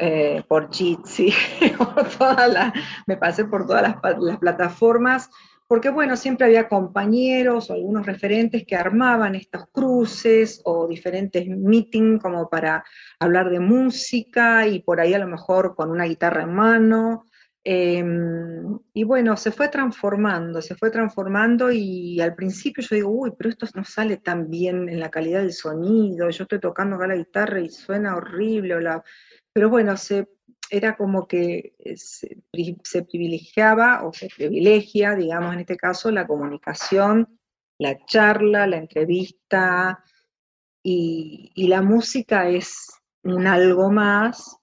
eh, 0.00 0.44
por 0.46 0.72
Jitsi, 0.72 1.32
me 3.06 3.16
pasé 3.16 3.44
por 3.46 3.66
todas 3.66 3.82
las, 3.82 4.38
plataformas, 4.38 5.28
porque 5.66 5.90
bueno, 5.90 6.16
siempre 6.16 6.46
había 6.46 6.68
compañeros 6.68 7.68
o 7.68 7.74
algunos 7.74 8.06
referentes 8.06 8.64
que 8.64 8.76
armaban 8.76 9.34
estos 9.34 9.64
cruces 9.72 10.62
o 10.64 10.86
diferentes 10.86 11.48
meetings 11.48 12.22
como 12.22 12.48
para 12.48 12.84
hablar 13.18 13.50
de 13.50 13.58
música 13.58 14.68
y 14.68 14.78
por 14.80 15.00
ahí 15.00 15.14
a 15.14 15.18
lo 15.18 15.26
mejor 15.26 15.74
con 15.74 15.90
una 15.90 16.04
guitarra 16.04 16.42
en 16.42 16.54
mano. 16.54 17.24
Em, 17.64 18.78
y 18.94 19.04
bueno, 19.04 19.36
se 19.36 19.50
fue 19.50 19.68
transformando, 19.68 20.62
se 20.62 20.76
fue 20.76 20.90
transformando 20.90 21.70
y 21.72 22.20
al 22.20 22.34
principio 22.34 22.82
yo 22.82 22.96
digo, 22.96 23.10
uy, 23.10 23.32
pero 23.36 23.50
esto 23.50 23.66
no 23.74 23.84
sale 23.84 24.18
tan 24.18 24.48
bien 24.48 24.88
en 24.88 25.00
la 25.00 25.10
calidad 25.10 25.40
del 25.40 25.52
sonido, 25.52 26.30
yo 26.30 26.44
estoy 26.44 26.60
tocando 26.60 26.96
acá 26.96 27.08
la 27.08 27.16
guitarra 27.16 27.60
y 27.60 27.68
suena 27.68 28.16
horrible, 28.16 28.76
o 28.76 28.80
la, 28.80 29.02
pero 29.52 29.68
bueno, 29.70 29.96
se, 29.96 30.28
era 30.70 30.96
como 30.96 31.26
que 31.26 31.74
eh, 31.78 31.96
se, 31.96 32.36
privilegiaba 33.04 34.06
o 34.06 34.12
se 34.12 34.28
privilegia, 34.28 35.14
digamos 35.14 35.54
en 35.54 35.60
este 35.60 35.76
caso, 35.76 36.10
la 36.10 36.26
comunicación, 36.26 37.38
la 37.78 37.96
charla, 38.06 38.66
la 38.66 38.76
entrevista, 38.76 40.04
y, 40.82 41.66
la 41.68 41.82
música 41.82 42.48
es 42.48 42.90
un 43.22 43.46
algo 43.46 43.90
más, 43.90 44.56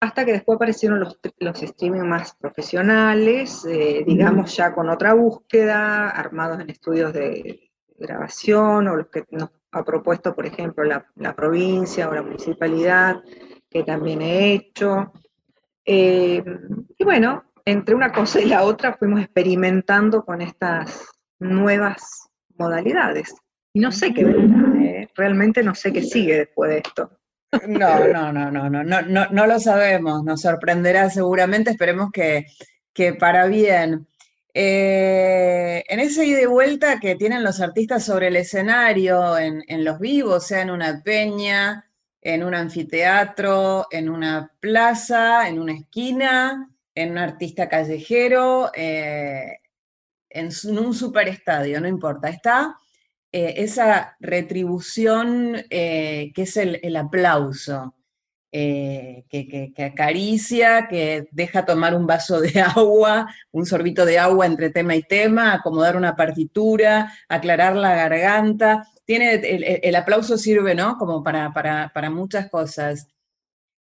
hasta 0.00 0.24
que 0.24 0.32
después 0.32 0.56
aparecieron 0.56 1.00
los, 1.00 1.18
los 1.38 1.62
streaming 1.62 2.02
más 2.02 2.34
profesionales, 2.34 3.64
eh, 3.64 4.02
digamos 4.06 4.54
ya 4.56 4.74
con 4.74 4.90
otra 4.90 5.14
búsqueda, 5.14 6.10
armados 6.10 6.60
en 6.60 6.70
estudios 6.70 7.12
de 7.12 7.70
grabación, 7.96 8.88
o 8.88 8.96
los 8.96 9.08
que 9.08 9.24
nos 9.30 9.50
ha 9.70 9.84
propuesto, 9.84 10.34
por 10.34 10.44
ejemplo, 10.44 10.84
la, 10.84 11.06
la 11.14 11.34
provincia 11.34 12.08
o 12.08 12.14
la 12.14 12.22
municipalidad, 12.22 13.22
que 13.72 13.82
también 13.84 14.22
he 14.22 14.52
hecho. 14.52 15.12
Eh, 15.84 16.42
y 16.98 17.04
bueno, 17.04 17.44
entre 17.64 17.94
una 17.94 18.12
cosa 18.12 18.40
y 18.40 18.46
la 18.46 18.64
otra 18.64 18.94
fuimos 18.94 19.20
experimentando 19.20 20.24
con 20.24 20.42
estas 20.42 21.08
nuevas 21.38 22.28
modalidades. 22.56 23.34
Y 23.72 23.80
no 23.80 23.90
sé 23.90 24.12
qué 24.12 24.22
¿eh? 24.22 25.08
realmente 25.14 25.62
no 25.62 25.74
sé 25.74 25.92
qué 25.92 26.02
sigue 26.02 26.38
después 26.38 26.70
de 26.70 26.78
esto. 26.78 27.18
No, 27.66 28.08
no, 28.08 28.32
no, 28.32 28.50
no, 28.50 28.70
no, 28.70 28.82
no, 28.82 29.28
no, 29.30 29.46
lo 29.46 29.60
sabemos, 29.60 30.24
nos 30.24 30.40
sorprenderá 30.40 31.10
seguramente, 31.10 31.70
esperemos 31.70 32.10
que, 32.10 32.46
que 32.94 33.12
para 33.12 33.46
bien. 33.46 34.06
Eh, 34.54 35.82
en 35.88 36.00
ese 36.00 36.26
ida 36.26 36.42
y 36.42 36.46
vuelta 36.46 37.00
que 37.00 37.14
tienen 37.14 37.42
los 37.42 37.60
artistas 37.60 38.04
sobre 38.04 38.28
el 38.28 38.36
escenario, 38.36 39.38
en, 39.38 39.84
los 39.84 39.98
vivos, 39.98 40.46
sea 40.46 40.62
en 40.62 40.70
una 40.70 41.02
peña, 41.02 41.90
en 42.22 42.44
un 42.44 42.54
anfiteatro, 42.54 43.88
en 43.90 44.08
una 44.08 44.50
plaza, 44.60 45.48
en 45.48 45.58
una 45.58 45.72
esquina, 45.74 46.70
en 46.94 47.10
un 47.10 47.18
artista 47.18 47.68
callejero, 47.68 48.70
eh, 48.74 49.58
en, 50.30 50.50
un 50.78 50.94
superestadio, 50.94 51.80
no 51.80 51.88
importa, 51.88 52.28
está 52.28 52.78
eh, 53.32 53.54
esa 53.58 54.16
retribución 54.20 55.64
que 55.68 56.32
es 56.34 56.56
el 56.56 56.96
aplauso. 56.96 57.94
Eh, 58.54 59.24
que, 59.30 59.72
acaricia, 59.82 60.86
que 60.86 61.26
deja 61.30 61.64
tomar 61.64 61.94
un 61.94 62.06
vaso 62.06 62.38
de 62.38 62.60
agua, 62.76 63.26
un 63.50 63.64
sorbito 63.64 64.04
de 64.04 64.18
agua 64.18 64.44
entre 64.44 64.68
tema 64.68 64.94
y 64.94 65.02
tema, 65.02 65.54
acomodar 65.54 65.96
una 65.96 66.14
partitura, 66.16 67.10
aclarar 67.30 67.74
la 67.76 67.94
garganta. 67.96 68.86
Tiene, 69.04 69.34
el, 69.34 69.96
aplauso 69.96 70.38
sirve, 70.38 70.74
¿no? 70.74 70.96
Como 70.96 71.22
para, 71.22 71.52
para, 71.52 72.10
muchas 72.10 72.48
cosas. 72.50 73.08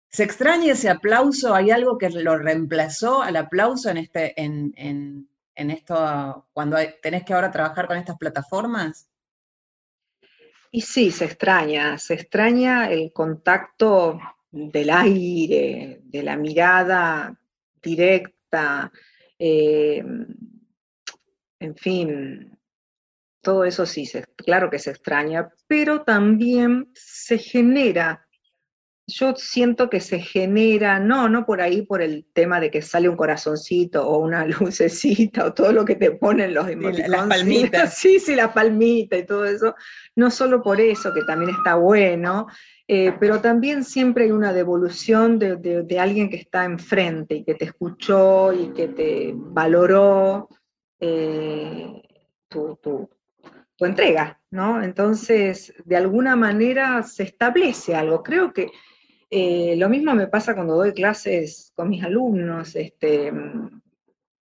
¿Se 0.09 0.23
extraña 0.23 0.73
ese 0.73 0.89
aplauso? 0.89 1.53
¿Hay 1.53 1.71
algo 1.71 1.97
que 1.97 2.09
lo 2.09 2.37
reemplazó 2.37 3.21
al 3.21 3.35
aplauso 3.35 3.89
en, 3.89 3.97
este, 3.97 4.33
en, 4.41 4.73
en 5.55 5.71
esto, 5.71 6.47
cuando 6.53 6.77
tenés 7.01 7.23
que 7.23 7.33
ahora 7.33 7.51
trabajar 7.51 7.87
con 7.87 7.97
estas 7.97 8.17
plataformas? 8.17 9.07
Y 10.71 10.81
sí, 10.81 11.11
se 11.11 11.25
extraña, 11.25 11.97
se 11.97 12.15
extraña 12.15 12.91
el 12.91 13.13
contacto 13.13 14.19
del 14.51 14.89
aire, 14.89 16.01
de 16.03 16.23
la 16.23 16.35
mirada 16.35 17.39
directa, 17.81 18.91
eh, 19.39 20.03
en 21.59 21.75
fin, 21.75 22.54
todo 23.45 23.63
eso 23.63 23.85
sí, 23.85 24.09
claro 24.35 24.69
que 24.69 24.79
se 24.79 24.89
extraña, 24.89 25.49
pero 25.67 26.01
también 26.01 26.89
se 26.95 27.37
genera 27.37 28.25
yo 29.07 29.35
siento 29.35 29.89
que 29.89 29.99
se 29.99 30.19
genera, 30.19 30.99
no, 30.99 31.29
no 31.29 31.45
por 31.45 31.61
ahí 31.61 31.83
por 31.83 32.01
el 32.01 32.25
tema 32.33 32.59
de 32.59 32.71
que 32.71 32.81
sale 32.81 33.07
un 33.07 33.15
corazoncito 33.15 34.07
o 34.07 34.17
una 34.17 34.45
lucecita 34.59 35.45
o 35.45 35.53
todo 35.53 35.71
lo 35.71 35.85
que 35.85 35.95
te 35.95 36.11
ponen 36.11 36.53
los 36.53 36.67
emoticones. 36.67 37.09
Las 37.09 37.27
palmitas. 37.27 37.97
Sí, 38.05 38.19
sí, 38.19 38.35
la 38.35 38.53
palmita 38.53 39.17
y 39.17 39.25
todo 39.25 39.45
eso. 39.45 39.75
No 40.15 40.31
solo 40.31 40.61
por 40.61 40.81
eso, 40.81 41.13
que 41.13 41.21
también 41.21 41.51
está 41.51 41.75
bueno, 41.75 42.47
eh, 42.87 43.13
pero 43.19 43.41
también 43.41 43.83
siempre 43.83 44.25
hay 44.25 44.31
una 44.31 44.53
devolución 44.53 45.39
de, 45.39 45.97
alguien 45.99 46.29
que 46.29 46.37
está 46.37 46.65
enfrente 46.65 47.35
y 47.35 47.43
que 47.43 47.55
te 47.55 47.65
escuchó 47.65 48.53
y 48.53 48.73
que 48.73 48.87
te 48.89 49.33
valoró 49.35 50.49
eh, 50.99 52.01
tu, 52.49 53.09
entrega, 53.79 54.39
¿no? 54.51 54.81
Entonces, 54.81 55.73
de 55.83 55.97
alguna 55.97 56.35
manera 56.37 57.03
se 57.03 57.23
establece 57.23 57.95
algo. 57.95 58.23
Creo 58.23 58.53
que 58.53 58.71
eh, 59.29 59.75
lo 59.77 59.89
mismo 59.89 60.15
me 60.15 60.27
pasa 60.27 60.55
cuando 60.55 60.75
doy 60.75 60.93
clases 60.93 61.73
con 61.75 61.89
mis 61.89 62.03
alumnos, 62.03 62.75
este, 62.75 63.33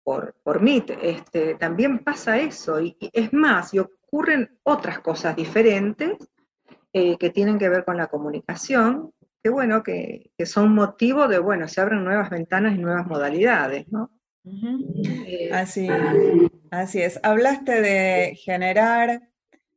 por, 0.04 0.36
por 0.44 0.62
Meet, 0.62 0.98
este, 1.02 1.56
también 1.56 2.00
pasa 2.00 2.38
eso, 2.38 2.82
y, 2.82 2.98
es 3.14 3.32
más, 3.34 3.74
y 3.74 3.80
ocurren 3.80 4.60
otras 4.64 5.00
cosas 5.00 5.36
diferentes 5.36 6.18
eh, 6.92 7.18
que 7.18 7.30
tienen 7.30 7.58
que 7.58 7.70
ver 7.70 7.86
con 7.86 7.98
la 7.98 8.08
comunicación, 8.08 9.14
que 9.42 9.50
bueno, 9.50 9.84
que, 9.84 10.32
son 10.46 10.74
motivo 10.74 11.28
de, 11.28 11.40
bueno, 11.40 11.68
se 11.68 11.82
abren 11.82 12.04
nuevas 12.04 12.30
ventanas 12.30 12.76
y 12.76 12.80
nuevas 12.80 13.08
modalidades, 13.08 13.88
¿no? 13.92 14.12
Así, 15.52 15.88
así 16.72 17.02
es. 17.02 17.20
Hablaste 17.24 17.82
de 17.82 18.36
generar, 18.36 19.30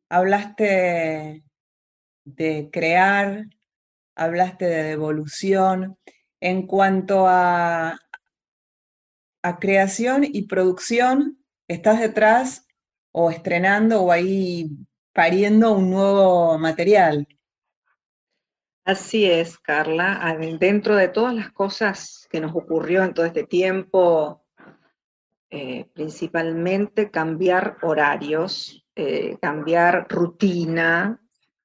hablaste 0.09 1.44
de 2.24 2.70
crear, 2.72 3.46
hablaste 4.14 4.64
de 4.66 4.83
devolución. 4.83 5.98
En 6.40 6.66
cuanto 6.66 7.26
a, 7.26 7.98
a 9.42 9.59
creación 9.59 10.24
y 10.24 10.42
producción, 10.42 11.42
¿estás 11.68 12.00
detrás 12.00 12.66
o 13.18 13.31
estrenando 13.31 14.02
o 14.02 14.12
ahí 14.12 14.70
pariendo 15.16 15.72
un 15.72 15.90
nuevo 15.90 16.59
material. 16.59 17.26
Así 18.85 19.24
es, 19.24 19.57
Carla. 19.59 20.37
Dentro 20.61 20.94
de 20.94 21.09
todas 21.09 21.35
las 21.35 21.50
cosas 21.50 22.29
que 22.31 22.38
nos 22.38 22.55
ocurrió 22.55 23.02
en 23.02 23.14
todo 23.14 23.24
este 23.24 23.44
tiempo, 23.44 24.46
eh, 25.49 25.89
principalmente 25.95 27.11
cambiar 27.11 27.79
horarios, 27.83 28.85
eh, 28.97 29.37
cambiar 29.41 30.07
rutina, 30.09 31.21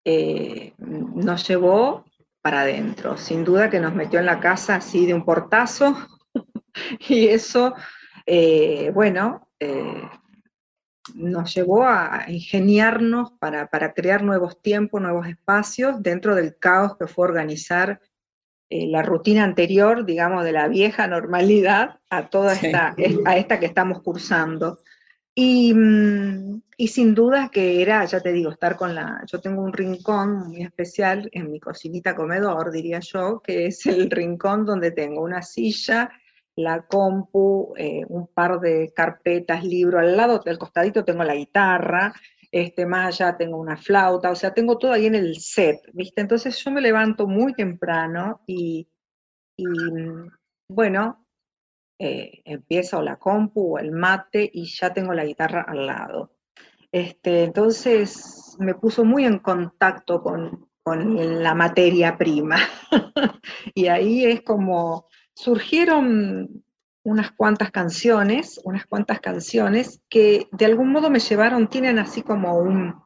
eh, 0.06 0.74
nos 0.78 1.48
llevó 1.48 2.06
para 2.42 2.62
adentro. 2.62 3.18
Sin 3.18 3.44
duda 3.44 3.70
que 3.70 3.80
nos 3.80 3.96
metió 3.96 4.20
en 4.20 4.28
la 4.28 4.40
casa 4.40 4.76
así 4.76 5.06
de 5.06 5.16
un 5.16 5.26
portazo 5.26 5.96
y 7.10 7.28
eso, 7.28 7.74
bueno, 8.94 9.50
nos 11.16 11.54
llevó 11.54 11.84
a 11.84 12.26
ingeniarnos 12.28 13.32
para, 13.40 13.68
crear 13.94 14.24
nuevos 14.24 14.62
tiempos, 14.62 15.02
nuevos 15.02 15.28
espacios 15.28 16.02
dentro 16.02 16.36
del 16.36 16.58
caos 16.58 16.98
que 16.98 17.08
fue 17.08 17.28
organizar 17.28 18.00
eh, 18.72 18.88
la 18.88 19.02
rutina 19.02 19.44
anterior, 19.44 20.06
digamos, 20.06 20.46
de 20.46 20.54
la 20.54 20.70
vieja 20.70 21.06
normalidad 21.06 22.00
a 22.10 22.30
toda 22.30 22.54
esta, 22.54 22.96
a 23.26 23.38
esta 23.38 23.60
que 23.60 23.66
estamos 23.66 24.02
cursando. 24.02 24.80
Y, 25.36 25.74
mm, 25.74 26.62
y, 26.78 26.88
sin 26.88 27.14
duda 27.14 27.50
que 27.52 27.82
era, 27.82 28.06
ya 28.06 28.22
te 28.22 28.32
digo, 28.32 28.50
estar 28.50 28.78
con 28.78 28.96
la, 28.96 29.24
yo 29.30 29.42
tengo 29.42 29.62
un 29.62 29.74
rincón 29.74 30.48
muy 30.48 30.62
especial 30.62 31.30
en 31.34 31.52
mi 31.52 31.60
cocinita 31.60 32.16
comedor, 32.16 32.72
diría 32.72 33.02
yo, 33.02 33.42
que 33.42 33.66
es 33.66 33.86
el 33.86 34.10
rincón 34.10 34.66
donde 34.66 34.92
tengo 34.92 35.22
una 35.22 35.42
silla 35.42 36.10
la 36.56 36.86
compu, 36.88 37.74
eh, 37.78 38.06
un 38.08 38.28
par 38.28 38.62
de 38.62 38.94
carpetas, 38.96 39.66
libro 39.66 40.00
al 40.00 40.16
lado, 40.16 40.40
del 40.40 40.58
costadito 40.58 41.04
tengo 41.04 41.24
la 41.26 41.36
guitarra, 41.36 42.14
este, 42.52 42.86
más 42.86 43.20
allá 43.20 43.38
tengo 43.38 43.58
una 43.58 43.78
flauta, 43.78 44.30
o 44.30 44.36
sea, 44.36 44.54
tengo 44.54 44.78
todo 44.78 44.92
ahí 44.92 45.06
en 45.06 45.16
el 45.16 45.38
set, 45.40 45.80
¿viste? 45.94 46.22
Entonces 46.22 46.62
yo 46.64 46.72
me 46.72 46.82
levanto 46.82 47.28
muy 47.28 47.54
temprano 47.54 48.42
y, 48.46 48.88
bueno, 50.68 51.26
eh, 51.98 52.42
empiezo 52.46 53.02
la 53.02 53.18
compu 53.18 53.76
o 53.76 53.80
el 53.80 53.92
mate 53.92 54.50
y 54.54 54.66
ya 54.66 54.92
tengo 54.94 55.14
la 55.14 55.26
guitarra 55.26 55.62
al 55.68 55.86
lado. 55.88 56.36
Este, 56.92 57.44
entonces 57.46 58.58
me 58.60 58.76
puso 58.76 59.06
muy 59.06 59.24
en 59.24 59.40
contacto 59.40 60.22
con, 60.22 60.70
con 60.84 61.42
la 61.42 61.54
materia 61.54 62.18
prima. 62.18 62.58
y 63.74 63.88
ahí 63.88 64.26
es 64.26 64.42
como 64.42 65.08
surgieron 65.34 66.64
unas 67.04 67.32
cuantas 67.32 67.72
canciones, 67.72 68.60
unas 68.64 68.86
cuantas 68.86 69.20
canciones 69.20 70.02
que 70.10 70.48
de 70.52 70.66
algún 70.66 70.92
modo 70.92 71.10
me 71.10 71.20
llevaron, 71.20 71.68
tienen 71.68 72.00
así 72.00 72.22
como 72.22 72.58
un, 72.60 73.02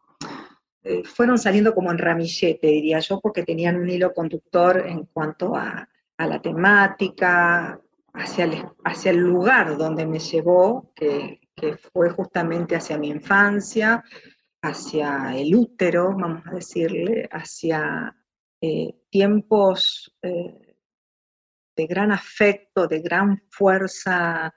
eh, 0.84 1.04
fueron 1.04 1.38
saliendo 1.38 1.74
como 1.74 1.92
en 1.92 1.98
ramillete, 1.98 2.68
diría 2.68 3.00
yo, 3.00 3.20
porque 3.22 3.44
tenían 3.44 3.78
un 3.78 3.90
hilo 3.90 4.14
conductor 4.14 4.86
en 4.86 5.06
cuanto 5.06 5.56
a, 5.56 5.88
la 6.18 6.42
temática, 6.42 7.80
hacia 8.14 8.46
el, 8.46 8.66
hacia 8.86 9.12
el, 9.12 9.18
lugar 9.18 9.78
donde 9.78 10.06
me 10.06 10.20
llevó, 10.20 10.92
que, 10.96 11.40
fue 11.92 12.10
justamente 12.12 12.76
hacia 12.76 12.98
mi 12.98 13.10
infancia, 13.10 14.04
hacia 14.62 15.36
el 15.36 15.56
útero, 15.56 16.16
vamos 16.16 16.44
a 16.46 16.52
decirle, 16.52 17.28
hacia 17.32 18.16
eh, 18.62 18.94
tiempos 19.10 20.16
eh, 20.22 20.65
de 21.76 21.88
gran 21.88 22.12
afecto, 22.12 22.88
de 22.88 23.02
gran 23.02 23.42
fuerza 23.50 24.54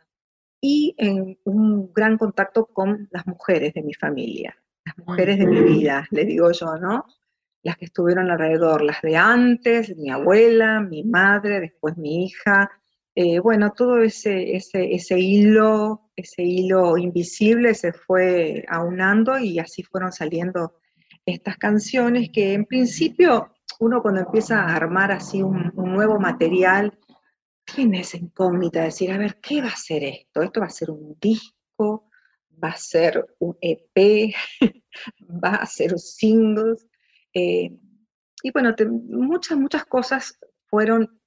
y 0.60 0.94
en 0.98 1.38
un 1.44 1.92
gran 1.92 2.18
contacto 2.18 2.66
con 2.66 3.08
las 3.10 3.26
mujeres 3.26 3.74
de 3.74 3.82
mi 3.82 3.94
familia, 3.94 4.56
las 4.84 4.98
mujeres 4.98 5.38
de 5.38 5.46
mi 5.46 5.60
vida, 5.60 6.06
le 6.10 6.24
digo 6.24 6.50
yo, 6.50 6.76
¿no? 6.76 7.04
Las 7.62 7.76
que 7.76 7.86
estuvieron 7.86 8.30
alrededor, 8.30 8.82
las 8.82 9.02
de 9.02 9.16
antes, 9.16 9.96
mi 9.96 10.10
abuela, 10.10 10.80
mi 10.80 11.04
madre, 11.04 11.60
después 11.60 11.96
mi 11.96 12.24
hija, 12.24 12.70
eh, 13.14 13.40
bueno, 13.40 13.72
todo 13.72 14.00
ese, 14.00 14.54
ese, 14.54 14.94
ese 14.94 15.18
hilo, 15.18 16.10
ese 16.14 16.42
hilo 16.42 16.96
invisible 16.96 17.74
se 17.74 17.92
fue 17.92 18.64
aunando 18.68 19.38
y 19.38 19.58
así 19.58 19.82
fueron 19.82 20.12
saliendo 20.12 20.74
estas 21.26 21.56
canciones 21.56 22.30
que 22.32 22.54
en 22.54 22.64
principio 22.64 23.52
uno 23.80 24.02
cuando 24.02 24.20
empieza 24.20 24.60
a 24.60 24.74
armar 24.76 25.12
así 25.12 25.42
un, 25.42 25.72
un 25.74 25.92
nuevo 25.92 26.18
material 26.18 26.97
fin, 27.78 27.94
esa 27.94 28.16
incógnita 28.16 28.80
de 28.80 28.86
decir, 28.86 29.12
a 29.12 29.18
ver, 29.18 29.38
¿qué 29.40 29.62
va 29.62 29.68
a 29.68 29.76
ser 29.76 30.02
esto? 30.02 30.42
¿Esto 30.42 30.60
va 30.60 30.66
a 30.66 30.70
ser 30.70 30.90
un 30.90 31.16
disco? 31.20 32.10
¿Va 32.62 32.70
a 32.70 32.76
ser 32.76 33.24
un 33.38 33.56
EP? 33.60 34.34
¿Va 35.44 35.54
a 35.54 35.66
ser 35.66 35.96
singles? 35.96 36.88
Eh, 37.32 37.70
y 38.42 38.50
bueno, 38.50 38.74
muchas, 38.90 39.56
muchas 39.56 39.84
cosas 39.84 40.36
fueron, 40.66 41.20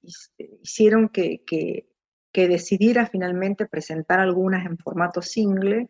hicieron 0.62 1.08
que, 1.08 1.42
que, 1.46 1.88
decidiera 2.34 3.06
finalmente 3.06 3.66
presentar 3.66 4.20
algunas 4.20 4.66
en 4.66 4.76
formato 4.76 5.22
single, 5.22 5.88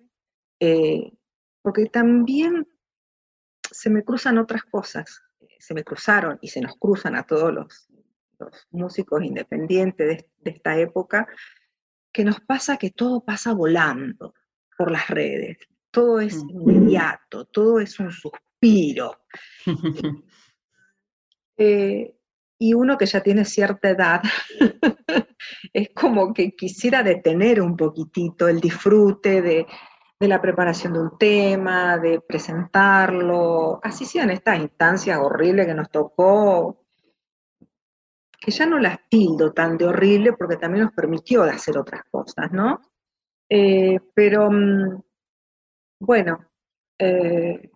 eh, 0.60 1.12
porque 1.60 1.86
también 1.86 2.68
se 3.68 3.90
me 3.90 4.04
cruzan 4.04 4.38
otras 4.38 4.62
cosas, 4.62 5.22
se 5.58 5.74
me 5.74 5.82
cruzaron 5.82 6.38
y 6.40 6.48
se 6.48 6.60
nos 6.60 6.76
cruzan 6.76 7.16
a 7.16 7.24
todos 7.24 7.52
los, 7.52 7.88
músicos 8.70 9.22
independientes 9.22 10.24
de, 10.38 10.50
esta 10.50 10.78
época, 10.78 11.26
que 12.12 12.24
nos 12.24 12.40
pasa 12.40 12.76
que 12.76 12.90
todo 12.90 13.24
pasa 13.24 13.54
volando 13.54 14.34
por 14.76 14.90
las 14.90 15.08
redes, 15.08 15.58
todo 15.90 16.20
es 16.20 16.34
inmediato, 16.34 17.46
todo 17.46 17.80
es 17.80 17.98
un 18.00 18.10
suspiro. 18.10 19.18
Eh, 21.58 22.16
y 22.58 22.72
uno 22.74 22.96
que 22.96 23.06
ya 23.06 23.22
tiene 23.22 23.44
cierta 23.44 23.90
edad, 23.90 24.22
es 25.72 25.90
como 25.94 26.32
que 26.32 26.56
quisiera 26.56 27.02
detener 27.02 27.60
un 27.60 27.76
poquitito 27.76 28.48
el 28.48 28.58
disfrute 28.58 29.42
de, 29.42 29.66
de 30.22 30.28
la 30.28 30.40
preparación 30.40 30.92
de 30.92 31.00
un 31.00 31.18
tema, 31.18 31.98
de 31.98 32.20
presentarlo, 32.20 33.80
así 33.82 34.04
sean 34.04 34.30
estas 34.30 34.60
instancias 34.60 35.18
horribles 35.18 35.66
que 35.66 35.74
nos 35.74 35.90
tocó, 35.90 36.81
que 38.42 38.50
ya 38.50 38.66
no 38.66 38.78
las 38.78 38.98
tildo 39.08 39.52
tan 39.52 39.76
de 39.78 39.84
horrible 39.84 40.32
porque 40.32 40.56
también 40.56 40.84
nos 40.84 40.92
permitió 40.92 41.44
hacer 41.44 41.78
otras 41.78 42.02
cosas, 42.10 42.50
¿no? 42.50 42.80
Eh, 43.48 44.00
pero 44.14 44.50
mm, 44.50 45.00
bueno, 46.00 46.50
eh, 46.98 47.70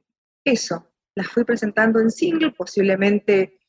eso, 0.44 0.92
las 1.14 1.28
fui 1.28 1.44
presentando 1.44 2.00
en 2.00 2.10
single, 2.10 2.50
posiblemente 2.50 3.60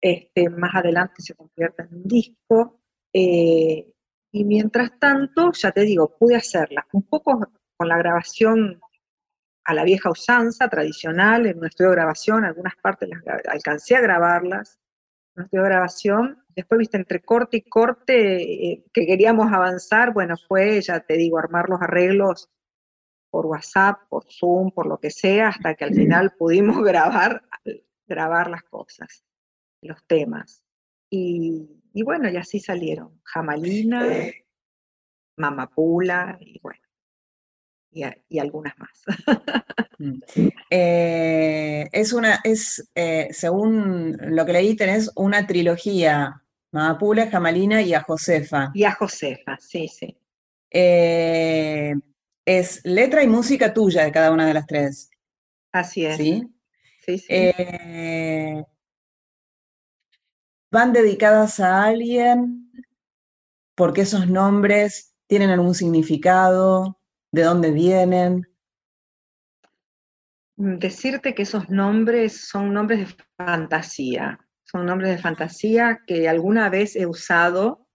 este, 0.00 0.50
más 0.50 0.74
adelante 0.74 1.22
se 1.22 1.34
convierta 1.34 1.84
en 1.84 1.94
un 1.94 2.02
disco. 2.04 2.80
Eh, 3.12 3.92
y 4.32 4.44
mientras 4.44 4.98
tanto, 4.98 5.52
ya 5.52 5.70
te 5.70 5.82
digo, 5.82 6.16
pude 6.18 6.34
hacerlas 6.34 6.84
un 6.92 7.02
poco 7.04 7.38
con 7.76 7.88
la 7.88 7.98
grabación 7.98 8.80
a 9.64 9.74
la 9.74 9.84
vieja 9.84 10.10
usanza 10.10 10.68
tradicional, 10.68 11.46
en 11.46 11.58
un 11.58 11.66
estudio 11.66 11.90
de 11.90 11.96
grabación, 11.96 12.44
algunas 12.44 12.74
partes 12.76 13.08
las 13.08 13.22
alcancé 13.48 13.94
a 13.94 14.00
grabarlas, 14.00 14.80
estudio 15.36 15.62
de 15.62 15.68
grabación, 15.68 16.44
después, 16.48 16.78
viste, 16.78 16.96
entre 16.96 17.20
corte 17.20 17.58
y 17.58 17.62
corte, 17.62 18.72
eh, 18.72 18.84
que 18.92 19.06
queríamos 19.06 19.52
avanzar, 19.52 20.12
bueno, 20.12 20.36
fue, 20.36 20.80
ya 20.80 21.00
te 21.00 21.16
digo, 21.16 21.38
armar 21.38 21.68
los 21.68 21.80
arreglos 21.80 22.50
por 23.30 23.46
WhatsApp, 23.46 24.00
por 24.08 24.24
Zoom, 24.30 24.70
por 24.72 24.86
lo 24.86 24.98
que 24.98 25.10
sea, 25.10 25.48
hasta 25.48 25.74
que 25.74 25.84
al 25.84 25.94
final 25.94 26.32
pudimos 26.38 26.82
grabar, 26.82 27.42
grabar 28.06 28.50
las 28.50 28.64
cosas, 28.64 29.24
los 29.82 30.04
temas. 30.06 30.62
Y, 31.08 31.68
y 31.92 32.02
bueno, 32.02 32.28
y 32.28 32.36
así 32.36 32.60
salieron, 32.60 33.20
Jamalina, 33.24 34.06
Mamapula, 35.36 36.36
y 36.40 36.60
bueno 36.60 36.89
y, 37.92 38.38
algunas 38.38 38.74
más. 38.78 39.02
Mm. 39.98 40.20
Eh, 40.70 41.88
es 41.92 42.12
una, 42.12 42.40
es, 42.44 42.88
eh, 42.94 43.28
según 43.32 44.16
lo 44.18 44.46
que 44.46 44.52
leí, 44.52 44.76
tenés 44.76 45.10
una 45.16 45.46
trilogía, 45.46 46.42
Mamapula, 46.72 47.28
Jamalina 47.28 47.82
y 47.82 47.92
a 47.92 48.00
Josefa. 48.00 48.70
Y 48.72 48.84
a 48.84 48.92
Josefa, 48.92 49.58
sí, 49.60 49.88
sí. 49.88 50.16
Eh, 50.70 51.92
es 52.46 52.80
letra 52.84 53.24
y 53.24 53.26
música 53.26 53.74
tuya 53.74 54.04
de 54.04 54.12
cada 54.12 54.30
una 54.30 54.46
de 54.46 54.54
las 54.54 54.66
tres. 54.66 55.10
Así 55.72 56.06
es. 56.06 56.16
¿Sí? 56.16 56.48
Sí, 57.04 57.18
sí. 57.18 57.52
¿Van 60.70 60.92
dedicadas 60.92 61.58
a 61.58 61.84
alguien? 61.84 62.70
¿Porque 63.74 64.02
esos 64.02 64.28
nombres 64.28 65.14
tienen 65.26 65.50
algún 65.50 65.74
significado? 65.74 66.99
De 67.32 67.42
dónde 67.42 67.70
vienen. 67.70 68.46
Mm, 70.56 70.78
decirte 70.78 71.34
que 71.34 71.42
esos 71.42 71.68
nombres 71.70 72.48
son 72.48 72.74
nombres 72.74 73.00
de 73.00 73.24
fantasía, 73.38 74.38
son 74.64 74.86
nombres 74.86 75.10
de 75.10 75.18
fantasía 75.18 76.00
que 76.06 76.28
alguna 76.28 76.68
vez 76.68 76.96
he 76.96 77.06
usado. 77.06 77.86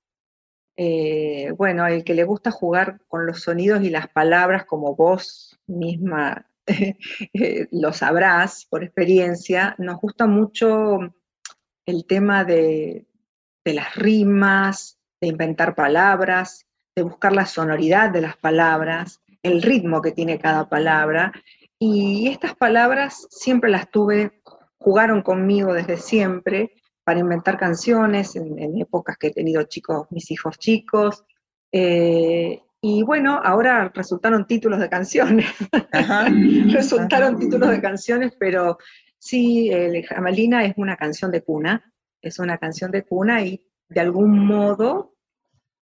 Eh, 0.78 1.52
bueno, 1.58 1.86
el 1.88 2.04
que 2.04 2.16
le 2.16 2.24
gusta 2.24 2.52
jugar 2.52 3.00
con 3.08 3.26
los 3.26 3.42
sonidos 3.42 3.82
y 3.84 3.90
las 3.90 4.10
palabras 4.10 4.66
como 4.66 4.96
vos 4.96 5.58
misma 5.68 6.50
eh, 6.68 7.68
lo 7.72 7.94
sabrás 7.94 8.66
por 8.66 8.84
experiencia, 8.84 9.76
nos 9.78 9.98
gusta 10.02 10.26
mucho 10.26 11.00
el 11.86 12.06
tema 12.08 12.44
de, 12.44 13.06
de 13.64 13.74
las 13.74 13.96
rimas, 13.96 15.00
de 15.22 15.28
inventar 15.28 15.76
palabras, 15.76 16.66
de 16.96 17.04
buscar 17.04 17.34
la 17.34 17.46
sonoridad 17.46 18.10
de 18.10 18.22
las 18.22 18.38
palabras, 18.38 19.22
el 19.46 19.62
ritmo 19.62 20.02
que 20.02 20.12
tiene 20.12 20.40
cada 20.40 20.68
palabra. 20.68 21.32
Y 21.78 22.30
estas 22.30 22.56
palabras 22.56 23.28
siempre 23.30 23.70
las 23.70 23.92
tuve, 23.92 24.42
jugaron 24.78 25.22
conmigo 25.22 25.74
desde 25.74 25.98
siempre 25.98 26.74
para 27.04 27.20
inventar 27.20 27.58
canciones 27.60 28.36
en, 28.36 28.82
épocas 28.82 29.18
que 29.18 29.28
he 29.28 29.32
tenido 29.32 29.62
chicos, 29.64 30.08
mis 30.10 30.32
hijos 30.32 30.58
chicos. 30.58 31.24
Eh, 31.72 32.60
y 32.82 33.04
bueno, 33.04 33.40
ahora 33.44 33.92
resultaron 33.94 34.48
títulos 34.48 34.80
de 34.80 34.90
canciones. 34.90 35.46
resultaron 36.74 37.38
títulos 37.38 37.70
de 37.70 37.82
canciones, 37.82 38.34
pero 38.40 38.80
sí, 39.20 39.70
el 39.70 40.04
Jamalina 40.06 40.66
es 40.66 40.74
una 40.78 40.96
canción 40.98 41.30
de 41.30 41.44
cuna, 41.44 41.94
es 42.20 42.40
una 42.40 42.58
canción 42.58 42.90
de 42.90 43.04
cuna 43.04 43.44
y 43.44 43.64
de 43.90 44.02
algún 44.02 44.40
modo 44.48 45.14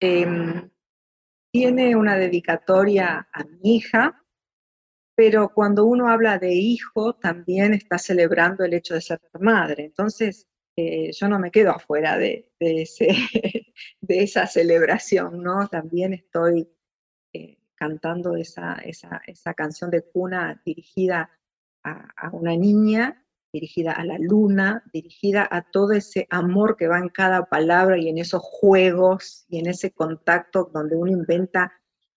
em, 0.00 0.68
tiene 1.56 1.96
una 1.96 2.18
dedicatoria 2.18 3.28
a 3.32 3.44
mi 3.44 3.76
hija, 3.76 4.22
pero 5.14 5.48
cuando 5.54 5.86
uno 5.86 6.10
habla 6.10 6.36
de 6.36 6.52
hijo, 6.52 7.14
también 7.14 7.72
está 7.72 7.96
celebrando 7.96 8.62
el 8.62 8.74
hecho 8.74 8.92
de 8.92 9.00
ser 9.00 9.18
madre. 9.40 9.86
Entonces, 9.86 10.46
eh, 10.76 11.10
yo 11.12 11.28
no 11.30 11.38
me 11.38 11.50
quedo 11.50 11.70
afuera 11.70 12.18
de, 12.18 12.52
ese, 12.60 13.08
de, 14.02 14.22
esa 14.22 14.46
celebración, 14.46 15.42
¿no? 15.42 15.66
También 15.68 16.12
estoy 16.12 16.68
eh, 17.32 17.56
cantando 17.74 18.36
esa, 18.36 18.74
esa, 18.84 19.22
esa, 19.26 19.54
canción 19.54 19.90
de 19.90 20.02
cuna 20.02 20.60
dirigida 20.62 21.30
a 21.84 22.30
una 22.32 22.54
niña 22.54 23.25
dirigida 23.56 23.92
a 23.92 24.04
la 24.04 24.18
luna, 24.18 24.82
dirigida 24.92 25.48
a 25.50 25.62
todo 25.62 25.92
ese 25.92 26.26
amor 26.30 26.76
que 26.76 26.88
va 26.88 26.98
en 26.98 27.08
cada 27.08 27.46
palabra 27.46 27.96
y 27.98 28.08
en 28.08 28.18
esos 28.18 28.42
juegos 28.42 29.46
y 29.48 29.58
en 29.58 29.66
ese 29.66 29.92
contacto 29.92 30.70
donde 30.72 30.94
uno 30.94 31.10
inventa 31.10 31.72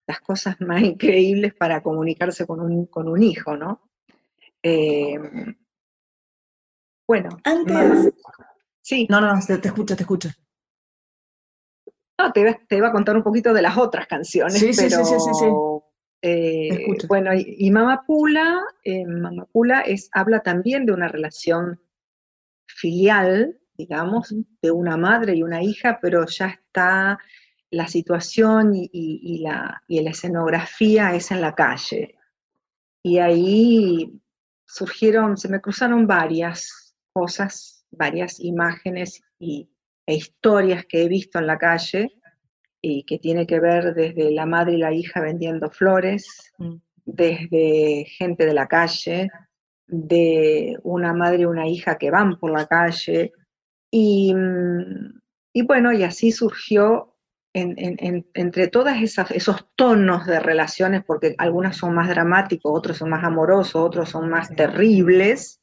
las 0.06 0.20
cosas 0.20 0.60
más 0.60 0.82
increíbles 0.82 1.54
para 1.54 1.82
comunicarse 1.82 2.46
con 2.46 2.60
un, 2.60 2.88
con 2.88 3.08
un 3.08 3.24
hijo, 3.24 3.56
¿no? 3.56 3.82
Em, 4.62 5.56
bueno. 7.08 7.30
Antes. 7.44 8.14
Sí. 8.82 9.08
No, 9.10 9.22
no, 9.22 9.34
te, 9.46 9.68
escucho, 9.68 9.96
te 9.96 10.04
escucho. 10.04 10.30
No, 12.18 12.34
te, 12.34 12.60
te, 12.68 12.76
iba 12.76 12.90
a 12.90 12.92
contar 12.92 13.16
un 13.16 13.24
poquito 13.24 13.54
de 13.54 13.62
las 13.62 13.78
otras 13.78 14.08
canciones, 14.08 14.60
sí, 14.60 14.72
pero... 14.76 15.06
Sí, 15.06 15.16
sí, 15.20 15.34
sí, 15.34 15.46
eh, 16.22 16.86
bueno, 17.08 17.32
y, 17.34 17.72
Mamapula, 17.72 18.62
eh, 18.84 19.06
Mamapula 19.06 19.82
es, 19.82 20.10
habla 20.12 20.42
también 20.42 20.86
de 20.86 20.92
una 20.92 21.08
relación 21.08 21.80
filial, 22.68 23.58
digamos, 23.78 24.34
de 24.62 24.72
una 24.72 24.98
madre 24.98 25.36
y 25.36 25.44
una 25.44 25.64
hija, 25.64 26.00
pero 26.02 26.26
ya 26.26 26.48
está 26.48 27.20
la 27.72 27.88
situación 27.88 28.72
y, 28.74 29.40
la, 29.44 29.84
y 29.88 30.02
la 30.02 30.10
escenografía 30.10 31.16
es 31.16 31.32
en 31.32 31.42
la 31.42 31.56
calle. 31.56 32.16
Y 33.04 33.20
ahí 33.20 34.20
surgieron, 34.66 35.38
se 35.38 35.48
me 35.48 35.62
cruzaron 35.62 36.06
varias 36.06 36.96
cosas, 37.14 37.86
varias 37.92 38.40
imágenes 38.40 39.22
y, 39.40 39.70
e 40.06 40.16
historias 40.16 40.86
que 40.86 41.04
he 41.04 41.08
visto 41.08 41.40
en 41.40 41.48
la 41.48 41.58
calle 41.58 42.19
y 42.82 43.04
que 43.04 43.20
tiene 43.20 43.46
que 43.46 43.60
ver 43.60 43.94
desde 43.94 44.32
la 44.32 44.46
madre 44.46 44.74
y 44.74 44.78
la 44.78 44.94
hija 44.94 45.22
vendiendo 45.22 45.70
flores, 45.70 46.54
mm. 46.58 46.76
desde 47.06 48.06
gente 48.06 48.46
de 48.46 48.54
la 48.54 48.68
calle, 48.68 49.30
de 49.88 50.78
una 50.84 51.14
madre 51.14 51.42
y 51.42 51.46
una 51.46 51.68
hija 51.68 51.98
que 51.98 52.12
van 52.12 52.38
por 52.40 52.52
la 52.52 52.68
calle. 52.68 53.34
Y, 53.92 54.34
mm, 54.34 55.20
y 55.54 55.62
bueno, 55.64 55.92
y 55.92 56.04
así 56.04 56.32
surgió 56.32 57.16
entre 57.52 58.68
todos 58.68 58.94
esos 59.32 59.68
tonos 59.76 60.28
de 60.28 60.40
relaciones, 60.40 61.04
porque 61.04 61.34
algunas 61.40 61.78
son 61.78 61.96
más 61.96 62.08
dramáticos, 62.08 62.72
otros 62.74 62.98
son 62.98 63.10
más 63.10 63.24
amorosos, 63.24 63.76
otros 63.76 64.10
son 64.10 64.30
más 64.30 64.56
terribles, 64.56 65.60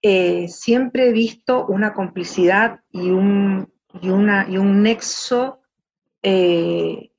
eh, 0.00 0.46
siempre 0.48 1.08
he 1.08 1.12
visto 1.12 1.66
una 1.66 1.92
complicidad 1.92 2.80
y 2.92 3.10
un, 3.10 3.72
y 4.00 4.10
una, 4.10 4.46
y 4.48 4.56
un 4.56 4.82
nexo 4.82 5.57
eh, 6.30 7.10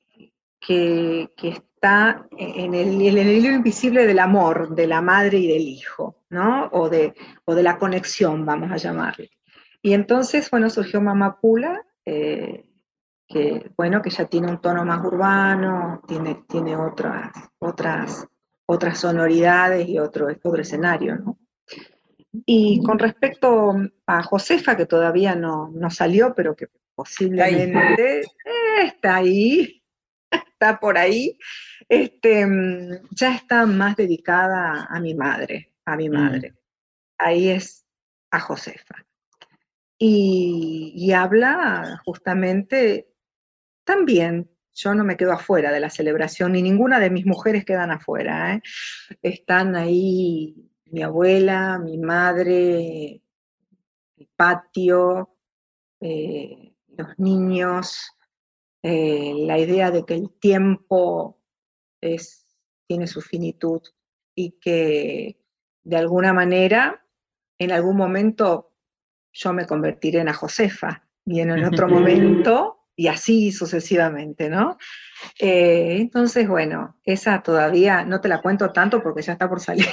que, 0.60 1.32
está 1.42 2.28
en 2.36 2.74
el, 2.74 3.00
en 3.00 3.18
el, 3.18 3.28
hilo 3.28 3.50
invisible 3.52 4.06
del 4.06 4.20
amor 4.20 4.72
de 4.72 4.86
la 4.86 5.00
madre 5.00 5.38
y 5.38 5.48
del 5.48 5.62
hijo, 5.62 6.22
¿no? 6.28 6.68
O 6.72 6.88
de, 6.88 7.14
o 7.44 7.56
de 7.56 7.62
la 7.64 7.76
conexión, 7.76 8.46
vamos 8.46 8.70
a 8.70 8.76
llamarle. 8.76 9.30
Y 9.82 9.94
entonces, 9.94 10.48
bueno, 10.48 10.70
surgió 10.70 11.00
Mamapula, 11.00 11.84
eh, 12.04 12.66
que, 13.26 13.72
bueno, 13.76 14.00
que 14.00 14.10
ya 14.10 14.26
tiene 14.26 14.48
un 14.48 14.60
tono 14.60 14.84
más 14.84 15.04
urbano, 15.04 16.02
tiene, 16.06 16.44
tiene 16.48 16.76
otras, 16.76 17.32
otras, 17.58 18.28
otras 18.66 18.98
sonoridades 18.98 19.88
y 19.88 19.98
otro, 19.98 20.28
otro 20.28 20.62
escenario, 20.62 21.16
¿no? 21.16 21.38
Y 22.46 22.80
con 22.84 23.00
respecto 23.00 23.74
a 24.06 24.22
Josefa, 24.22 24.76
que 24.76 24.86
todavía 24.86 25.34
no, 25.34 25.68
no 25.74 25.90
salió, 25.90 26.32
pero 26.32 26.54
que 26.54 26.68
posiblemente 27.00 28.20
está 28.84 29.16
ahí, 29.16 29.82
está 30.30 30.78
por 30.78 30.98
ahí, 30.98 31.38
este, 31.88 32.46
ya 33.10 33.34
está 33.34 33.64
más 33.64 33.96
dedicada 33.96 34.86
a 34.90 35.00
mi 35.00 35.14
madre, 35.14 35.72
a 35.86 35.96
mi 35.96 36.10
mm. 36.10 36.12
madre. 36.12 36.54
Ahí 37.16 37.48
es 37.48 37.86
a 38.30 38.38
Josefa. 38.40 39.06
Y, 39.98 40.92
y, 40.94 41.12
habla 41.12 42.02
justamente 42.04 43.08
también, 43.84 44.50
yo 44.74 44.94
no 44.94 45.02
me 45.02 45.16
quedo 45.16 45.32
afuera 45.32 45.72
de 45.72 45.80
la 45.80 45.88
celebración, 45.88 46.52
ni 46.52 46.60
ninguna 46.60 47.00
de 47.00 47.08
mis 47.08 47.24
mujeres 47.24 47.64
quedan 47.64 47.92
afuera. 47.92 48.54
¿eh? 48.54 48.62
Están 49.22 49.74
ahí 49.74 50.70
mi 50.84 51.02
abuela, 51.02 51.78
mi 51.78 51.96
madre, 51.96 53.22
el 54.16 54.28
patio, 54.36 55.36
eh, 56.00 56.69
los 56.96 57.18
niños, 57.18 58.16
eh, 58.82 59.34
la 59.36 59.58
idea 59.58 59.90
de 59.90 60.04
que 60.04 60.14
el 60.14 60.30
tiempo 60.30 61.38
es, 62.00 62.46
tiene 62.86 63.06
su 63.06 63.20
finitud 63.20 63.82
y 64.34 64.52
que 64.52 65.38
de 65.82 65.96
alguna 65.96 66.32
manera, 66.32 67.04
en 67.58 67.72
algún 67.72 67.96
momento, 67.96 68.72
yo 69.32 69.52
me 69.52 69.66
convertiré 69.66 70.20
en 70.20 70.28
a 70.28 70.34
Josefa 70.34 71.04
y 71.24 71.40
en 71.40 71.64
otro 71.64 71.88
momento 71.88 72.80
y 72.96 73.08
así 73.08 73.50
sucesivamente, 73.50 74.50
¿no? 74.50 74.76
Eh, 75.38 75.96
entonces, 76.00 76.46
bueno, 76.46 76.98
esa 77.04 77.42
todavía 77.42 78.04
no 78.04 78.20
te 78.20 78.28
la 78.28 78.42
cuento 78.42 78.72
tanto 78.72 79.02
porque 79.02 79.22
ya 79.22 79.32
está 79.32 79.48
por 79.48 79.60
salir. 79.60 79.86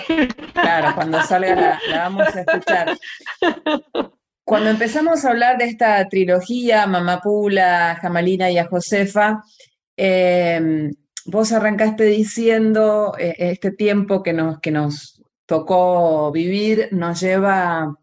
Claro, 0.54 0.94
cuando 0.96 1.22
salga 1.22 1.56
la, 1.56 1.80
vamos 1.90 2.36
a 2.36 2.42
escuchar. 2.42 2.98
Cuando 4.48 4.70
empezamos 4.70 5.26
a 5.26 5.32
hablar 5.32 5.58
de 5.58 5.66
esta 5.66 6.08
trilogía, 6.08 6.88
Mamapula, 6.88 8.00
Jamalina 8.02 8.50
y 8.50 8.58
a 8.58 8.66
Josefa, 8.66 9.44
em, 9.98 10.90
vos 11.26 11.52
arrancaste 11.52 12.06
diciendo 12.06 13.14
eh, 13.20 13.36
este 13.40 13.72
tiempo 13.72 14.24
que 14.24 14.32
nos, 14.32 14.62
que 14.62 14.72
nos 14.72 15.22
tocó 15.46 16.32
vivir 16.32 16.88
nos 16.94 17.20
lleva 17.20 17.94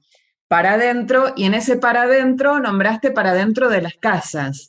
para 0.47 0.75
adentro 0.75 1.33
y 1.35 1.45
en 1.45 1.55
ese 1.55 1.79
para 1.79 2.03
adentro 2.03 2.61
nombraste 2.61 3.11
para 3.11 3.31
adentro 3.31 3.71
de 3.71 3.81
las 3.81 3.95
casas. 3.95 4.69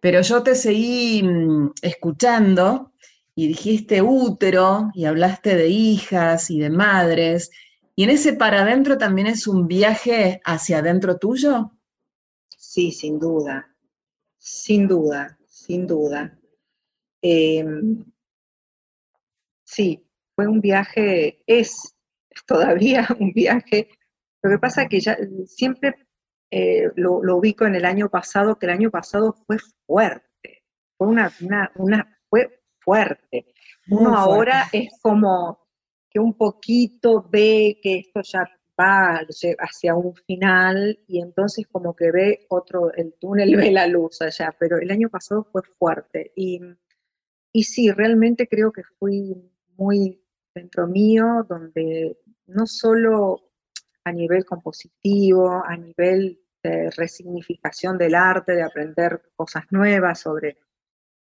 Pero 0.00 0.22
yo 0.22 0.42
te 0.42 0.54
seguí 0.54 1.22
mm, 1.22 1.72
escuchando 1.82 2.92
y 3.34 3.46
dijiste 3.46 4.00
útero 4.00 4.90
y 4.94 5.04
hablaste 5.04 5.54
de 5.54 5.68
hijas 5.68 6.50
y 6.50 6.60
de 6.60 6.70
madres. 6.70 7.50
¿Y 7.94 8.04
en 8.04 8.10
ese 8.10 8.32
para 8.32 8.62
adentro 8.62 8.98
también 8.98 9.26
es 9.26 9.46
un 9.46 9.66
viaje 9.66 10.40
hacia 10.44 10.78
adentro 10.78 11.18
tuyo? 11.18 11.72
Sí, 12.48 12.92
sin 12.92 13.18
duda, 13.18 13.74
sin 14.38 14.86
duda, 14.86 15.38
sin 15.46 15.86
duda. 15.86 16.38
Em, 17.22 18.04
sí, 19.64 20.06
fue 20.34 20.46
un 20.46 20.60
viaje, 20.60 21.42
es 21.46 21.96
todavía 22.46 23.06
un 23.18 23.32
viaje. 23.32 23.88
Lo 24.42 24.50
que 24.50 24.58
pasa 24.58 24.82
es 24.82 24.88
que 24.88 25.00
ya 25.00 25.18
siempre 25.46 25.94
eh, 26.50 26.90
lo, 26.96 27.36
ubico 27.36 27.66
en 27.66 27.74
el 27.74 27.84
año 27.84 28.08
pasado, 28.08 28.58
que 28.58 28.66
el 28.66 28.72
año 28.72 28.90
pasado 28.90 29.34
fue 29.46 29.58
fuerte, 29.86 30.64
fue 30.96 31.08
una, 31.08 31.32
una, 31.76 32.18
fue 32.28 32.62
fuerte. 32.78 33.54
Uno 33.88 34.16
ahora 34.16 34.68
es 34.72 34.90
como 35.02 35.60
que 36.10 36.18
un 36.18 36.34
poquito 36.34 37.26
ve 37.30 37.78
que 37.82 37.98
esto 37.98 38.20
ya 38.22 38.44
va 38.78 39.20
hacia 39.58 39.94
un 39.94 40.14
final 40.14 40.98
y 41.06 41.20
entonces 41.20 41.66
como 41.70 41.94
que 41.94 42.10
ve 42.10 42.46
otro, 42.48 42.92
el 42.94 43.14
túnel 43.14 43.56
ve 43.56 43.70
la 43.70 43.86
luz 43.86 44.20
allá, 44.22 44.54
pero 44.58 44.78
el 44.78 44.90
año 44.90 45.08
pasado 45.08 45.44
fue 45.44 45.62
fuerte. 45.78 46.32
Y, 46.34 46.60
y 47.52 47.64
sí, 47.64 47.90
realmente 47.90 48.48
creo 48.48 48.72
que 48.72 48.82
fui 48.98 49.34
muy 49.76 50.22
dentro 50.54 50.86
mío, 50.86 51.46
donde 51.48 52.18
no 52.46 52.66
solo 52.66 53.50
a 54.04 54.12
nivel 54.12 54.44
compositivo, 54.44 55.62
a 55.64 55.76
nivel 55.76 56.40
de 56.62 56.90
resignificación 56.90 57.96
del 57.96 58.14
arte, 58.14 58.52
de 58.52 58.62
aprender 58.62 59.22
cosas 59.36 59.64
nuevas 59.70 60.20
sobre, 60.20 60.58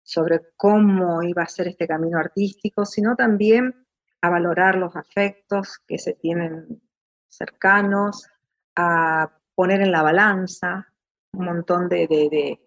sobre 0.02 0.40
cómo 0.56 1.22
iba 1.22 1.42
a 1.42 1.48
ser 1.48 1.68
este 1.68 1.86
camino 1.86 2.18
artístico, 2.18 2.84
sino 2.84 3.16
también 3.16 3.85
a 4.26 4.30
valorar 4.30 4.76
los 4.76 4.96
afectos 4.96 5.78
que 5.86 5.98
se 5.98 6.14
tienen 6.14 6.82
cercanos, 7.28 8.28
a 8.74 9.30
poner 9.54 9.80
en 9.80 9.92
la 9.92 10.02
balanza 10.02 10.92
un 11.32 11.44
montón 11.44 11.88
de, 11.88 12.58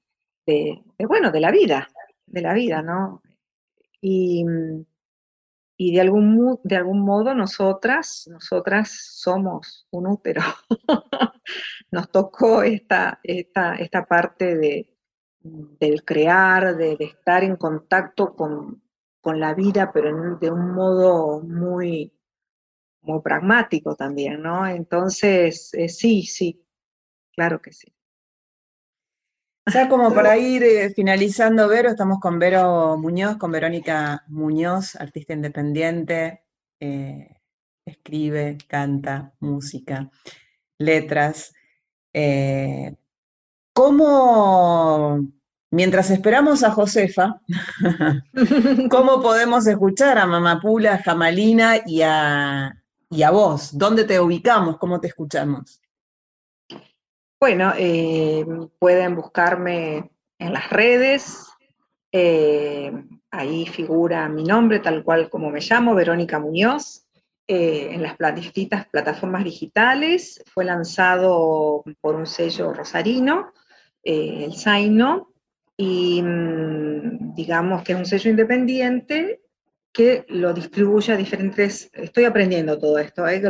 bueno, 1.00 1.32
de 1.32 1.40
la 1.40 1.52
vida, 1.52 1.88
de 2.26 2.42
la 2.42 2.54
vida, 2.54 2.82
¿no? 2.82 3.22
Y, 4.02 4.46
y 5.78 5.94
de 5.94 6.02
algún, 6.02 6.60
de 6.64 6.76
algún 6.76 7.02
modo 7.02 7.34
nosotras, 7.34 8.28
nosotras 8.30 8.90
somos 8.92 9.88
un 9.92 10.08
útero. 10.08 10.42
Nos 11.92 12.12
tocó 12.12 12.64
esta, 12.64 13.20
esta, 13.24 13.76
esta 13.76 14.06
parte 14.06 14.56
de, 14.56 14.98
del 15.42 16.04
crear, 16.04 16.76
de, 16.76 16.98
estar 17.00 17.44
en 17.44 17.56
contacto 17.56 18.36
con, 18.36 18.84
la 19.40 19.54
vida, 19.54 19.92
pero 19.92 20.38
de 20.38 20.52
un 20.52 20.74
modo 20.74 21.42
muy, 21.42 22.14
muy 23.02 23.22
pragmático 23.22 23.96
también, 23.96 24.42
¿no? 24.42 24.68
Entonces, 24.68 25.74
eh, 25.74 25.90
sí, 25.90 26.24
sí, 26.24 26.66
claro 27.34 27.62
que 27.62 27.72
sí. 27.72 27.94
Ya 29.72 29.88
como 29.88 30.14
para 30.14 30.38
ir 30.38 30.64
eh, 30.64 30.90
finalizando, 30.96 31.68
Vero, 31.68 31.90
estamos 31.90 32.20
con 32.20 32.40
Vero 32.40 32.98
Muñoz, 32.98 33.38
con 33.38 33.52
Verónica 33.52 34.24
Muñoz, 34.28 34.96
artista 34.96 35.34
independiente, 35.34 36.44
eh, 36.80 37.42
escribe, 37.86 38.58
canta, 38.68 39.34
música, 39.40 40.10
letras. 40.80 41.54
¿Cómo, 43.74 45.20
mientras 45.72 46.10
esperamos 46.10 46.64
a 46.64 46.72
Josefa, 46.72 47.42
cómo 48.90 49.22
podemos 49.22 49.68
escuchar 49.68 50.18
a 50.18 50.26
Mamapula, 50.26 50.96
a 50.96 51.04
Jamalina 51.04 51.76
y 51.86 52.02
a, 52.02 52.76
y 53.10 53.24
a 53.24 53.32
vos? 53.32 53.78
¿Dónde 53.78 54.04
te 54.04 54.20
ubicamos? 54.20 54.78
¿Cómo 54.78 55.00
te 55.00 55.08
escuchamos? 55.08 55.82
Bueno, 57.40 57.72
eh, 57.78 58.46
pueden 58.80 59.16
buscarme 59.16 60.12
en 60.40 60.54
las 60.54 60.70
redes, 60.70 61.48
eh, 62.12 62.92
ahí 63.32 63.66
figura 63.66 64.28
mi 64.28 64.44
nombre 64.44 64.80
tal 64.80 65.04
cual 65.04 65.30
como 65.30 65.50
me 65.50 65.62
llamo, 65.62 65.96
Verónica 65.96 66.40
Muñoz, 66.40 67.06
eh, 67.48 67.92
en 67.94 68.04
las 68.04 68.36
distintas 68.36 68.88
plataformas 68.90 69.44
digitales, 69.44 70.44
fue 70.54 70.66
lanzado 70.66 71.84
por 72.02 72.16
un 72.16 72.28
sello 72.28 72.74
rosarino, 72.74 73.54
el 74.04 74.54
Zaino, 74.56 75.30
y 75.82 76.22
mm, 76.22 77.36
digamos 77.36 77.84
que 77.84 77.94
es 77.94 77.98
un 77.98 78.06
sello 78.06 78.30
independiente 78.30 79.40
que 79.94 80.26
lo 80.28 80.54
distribuye 80.54 81.14
a 81.14 81.16
diferentes, 81.16 81.90
estoy 81.94 82.26
aprendiendo 82.26 82.78
todo 82.78 83.00
esto, 83.00 83.26
¿eh? 83.26 83.42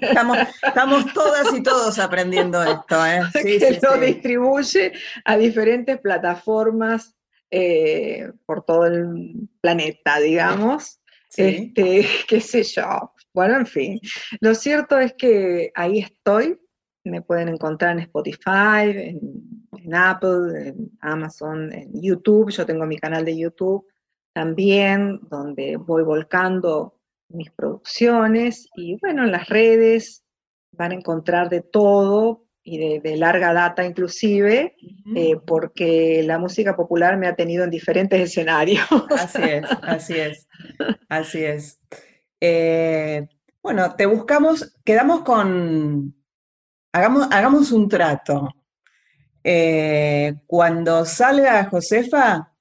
Estamos, 0.00 0.38
estamos, 0.62 1.12
todas 1.14 1.52
y 1.54 1.62
todos 1.62 1.98
aprendiendo 1.98 2.62
esto, 2.62 3.06
¿eh? 3.06 3.22
que 3.32 3.80
lo 3.82 3.96
distribuye 3.96 4.92
a 5.24 5.38
diferentes 5.38 5.98
plataformas 6.00 7.16
eh, 7.50 8.30
por 8.44 8.66
todo 8.66 8.86
el 8.86 9.48
planeta, 9.62 10.20
digamos, 10.20 11.00
este, 11.34 12.06
qué 12.28 12.40
sé 12.42 12.62
yo, 12.62 13.14
bueno, 13.32 13.56
en 13.56 13.66
fin, 13.66 14.00
lo 14.40 14.54
cierto 14.54 14.98
es 14.98 15.14
que 15.14 15.72
ahí 15.74 16.00
estoy, 16.00 16.58
me 17.10 17.22
pueden 17.22 17.48
encontrar 17.48 17.92
en 17.92 18.00
Spotify, 18.00 18.84
en, 18.84 19.20
en 19.76 19.94
Apple, 19.94 20.68
en 20.68 20.90
Amazon, 21.00 21.72
en 21.72 21.90
YouTube, 22.00 22.50
yo 22.50 22.64
tengo 22.66 22.86
mi 22.86 22.98
canal 22.98 23.24
de 23.24 23.36
YouTube, 23.36 23.86
también, 24.32 25.20
donde 25.28 25.76
voy 25.76 26.02
volcando 26.02 26.98
mis 27.28 27.50
producciones 27.50 28.68
y 28.76 28.98
bueno, 29.00 29.24
en 29.24 29.32
las 29.32 29.48
redes 29.48 30.24
van 30.72 30.92
a 30.92 30.94
encontrar 30.94 31.48
de 31.48 31.60
todo 31.60 32.46
y 32.64 33.00
de, 33.00 33.16
larga 33.16 33.52
data 33.52 33.84
inclusive, 33.84 34.76
eh, 35.16 35.36
porque 35.46 36.22
la 36.24 36.38
música 36.38 36.76
popular 36.76 37.16
me 37.16 37.26
ha 37.26 37.34
tenido 37.34 37.64
en 37.64 37.70
diferentes 37.70 38.20
escenarios. 38.30 38.86
Así 39.10 39.42
es, 39.42 39.64
así 39.82 40.14
es, 40.14 40.48
así 41.08 41.44
es. 41.44 41.80
Eh, 42.40 43.26
bueno, 43.62 43.94
te 43.96 44.06
buscamos, 44.06 44.76
quedamos 44.84 45.22
con, 45.22 46.14
hagamos, 46.92 47.28
hagamos 47.30 47.72
un 47.72 47.88
trato. 47.88 48.48
Eh, 49.44 50.34
cuando 50.46 51.04
salga 51.04 51.64
Josefa, 51.64 52.52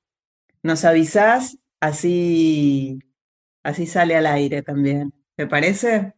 nos 0.64 0.86
avisás, 0.86 1.58
así, 1.80 3.00
así 3.64 3.86
sale 3.86 4.16
al 4.16 4.26
aire 4.26 4.62
también. 4.62 5.14
¿Te 5.36 5.48
parece? 5.48 6.14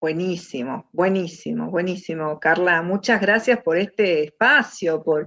Buenísimo, 0.00 0.88
buenísimo, 0.92 1.70
buenísimo. 1.70 2.38
Carla, 2.38 2.82
muchas 2.82 3.20
gracias 3.20 3.60
por 3.62 3.76
este 3.76 4.24
espacio, 4.24 5.02
por, 5.02 5.26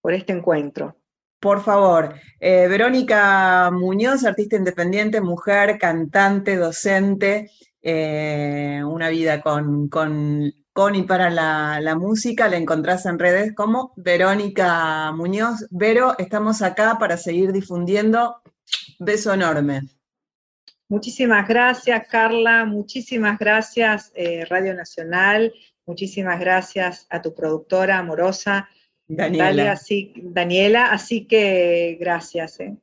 por 0.00 0.12
este 0.12 0.32
encuentro. 0.32 0.96
Por 1.40 1.62
favor, 1.62 2.14
eh, 2.40 2.66
Verónica 2.66 3.70
Muñoz, 3.70 4.24
artista 4.24 4.56
independiente, 4.56 5.20
mujer, 5.20 5.78
cantante, 5.78 6.56
docente, 6.56 7.50
eh, 7.80 8.82
una 8.84 9.08
vida 9.08 9.40
con, 9.40 9.88
con, 9.88 10.52
con 10.78 10.94
y 10.94 11.02
para 11.02 11.28
la, 11.28 11.80
la, 11.80 11.96
música, 11.96 12.46
la 12.46 12.56
encontrás 12.56 13.04
en 13.04 13.18
redes 13.18 13.52
como 13.52 13.92
Verónica 13.96 15.10
Muñoz. 15.10 15.66
Vero, 15.70 16.14
estamos 16.18 16.62
acá 16.62 16.98
para 17.00 17.16
seguir 17.16 17.50
difundiendo. 17.50 18.36
Beso 19.00 19.34
enorme. 19.34 19.88
Muchísimas 20.88 21.48
gracias, 21.48 22.06
Carla. 22.08 22.64
Muchísimas 22.64 23.40
gracias, 23.40 24.12
eh, 24.14 24.44
Radio 24.48 24.72
Nacional. 24.72 25.52
Muchísimas 25.84 26.38
gracias 26.38 27.08
a 27.10 27.22
tu 27.22 27.34
productora 27.34 27.98
amorosa, 27.98 28.68
Daniela. 29.08 29.72
así, 29.72 30.12
Daniela. 30.22 30.92
Así 30.92 31.26
que 31.26 31.96
gracias. 31.98 32.60
Eh. 32.60 32.76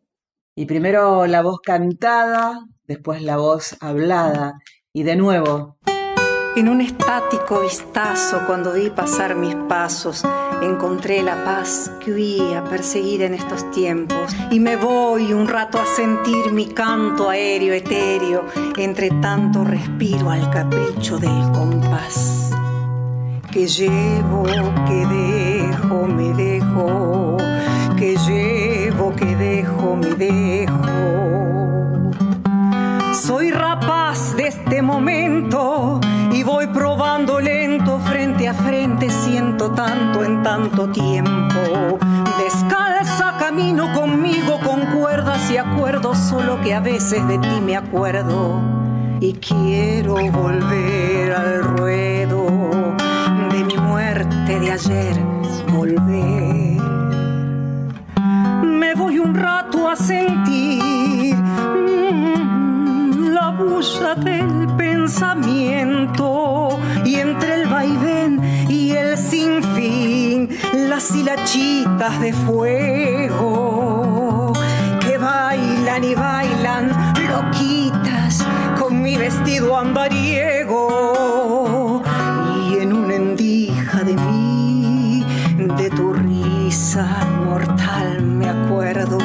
Y 0.54 0.66
primero 0.66 1.28
la 1.28 1.42
voz 1.42 1.62
cantada, 1.62 2.60
después 2.88 3.22
la 3.22 3.38
voz 3.38 3.78
hablada. 3.80 4.60
Y 4.92 5.04
de 5.04 5.16
nuevo. 5.16 5.78
En 6.56 6.70
un 6.70 6.80
estático 6.80 7.60
vistazo, 7.60 8.44
cuando 8.48 8.72
vi 8.72 8.90
pasar 8.90 9.36
mis 9.36 9.54
pasos, 9.68 10.24
encontré 10.62 11.22
la 11.22 11.44
paz 11.44 11.92
que 12.00 12.14
huía 12.14 12.64
perseguida 12.64 13.26
en 13.26 13.34
estos 13.34 13.70
tiempos. 13.72 14.34
Y 14.52 14.62
me 14.62 14.78
voy 14.78 15.34
un 15.34 15.50
rato 15.50 15.78
a 15.82 15.86
sentir 15.86 16.54
mi 16.54 16.68
canto 16.68 17.30
aéreo, 17.30 17.74
etéreo, 17.74 18.46
entre 18.78 19.10
tanto 19.22 19.66
respiro 19.66 20.30
al 20.30 20.50
capricho 20.50 21.18
del 21.18 21.52
compás. 21.52 22.52
Que 23.52 23.68
llevo, 23.68 24.46
que 24.88 25.06
dejo, 25.08 26.08
me 26.08 26.34
dejo, 26.34 27.36
que 27.98 28.16
llevo, 28.16 29.14
que 29.14 29.36
dejo, 29.36 29.98
me 29.98 30.14
dejo. 30.16 30.86
Soy 33.14 33.52
rapaz 33.52 34.38
de 34.38 34.48
este 34.48 34.82
momento 34.82 36.00
voy 36.46 36.68
probando 36.68 37.40
lento 37.40 38.00
frente 38.00 38.48
a 38.48 38.54
frente, 38.54 39.10
siento 39.10 39.72
tanto 39.72 40.24
en 40.24 40.44
tanto 40.44 40.90
tiempo. 40.92 41.98
Descalza 42.38 43.36
camino 43.40 43.92
conmigo 43.94 44.60
con 44.64 44.86
cuerdas 44.96 45.50
y 45.50 45.58
acuerdos, 45.58 46.20
solo 46.20 46.62
que 46.62 46.76
a 46.76 46.80
veces 46.80 47.28
de 47.28 47.40
ti 47.40 47.62
me 47.66 47.76
acuerdo. 47.76 48.62
Y 49.20 49.34
quiero 49.34 50.16
volver 50.32 51.34
al 51.34 51.64
ruedo 51.64 52.96
de 53.50 53.64
mi 53.64 53.78
muerte 53.78 54.60
de 54.60 54.72
ayer, 54.72 55.18
volver. 55.74 56.80
Me 58.64 58.94
voy 58.94 59.18
un 59.18 59.34
rato 59.34 59.90
a 59.90 59.96
sentir 59.96 61.36
la 61.36 62.65
bulla 63.58 64.16
del 64.16 64.68
pensamiento 64.78 66.80
y 67.04 67.16
entre 67.16 67.62
el 67.62 67.68
vaivén 67.68 68.40
y 68.70 68.92
el 68.92 69.18
sinfín 69.18 70.50
las 70.90 71.16
hilachitas 71.16 72.22
de 72.22 72.34
fuego 72.34 74.54
que 75.02 75.18
bailan 75.18 76.04
y 76.04 76.14
bailan 76.16 76.92
loquitas 77.30 78.46
con 78.80 79.02
mi 79.02 79.18
vestido 79.18 79.78
andariego. 79.78 82.02
Y 82.70 82.78
en 82.80 82.94
una 82.94 83.16
endija 83.16 84.04
de 84.04 84.16
mí 84.16 85.26
de 85.78 85.90
tu 85.90 86.14
risa 86.14 87.08
mortal 87.46 88.22
me 88.22 88.50
acuerdo. 88.50 89.18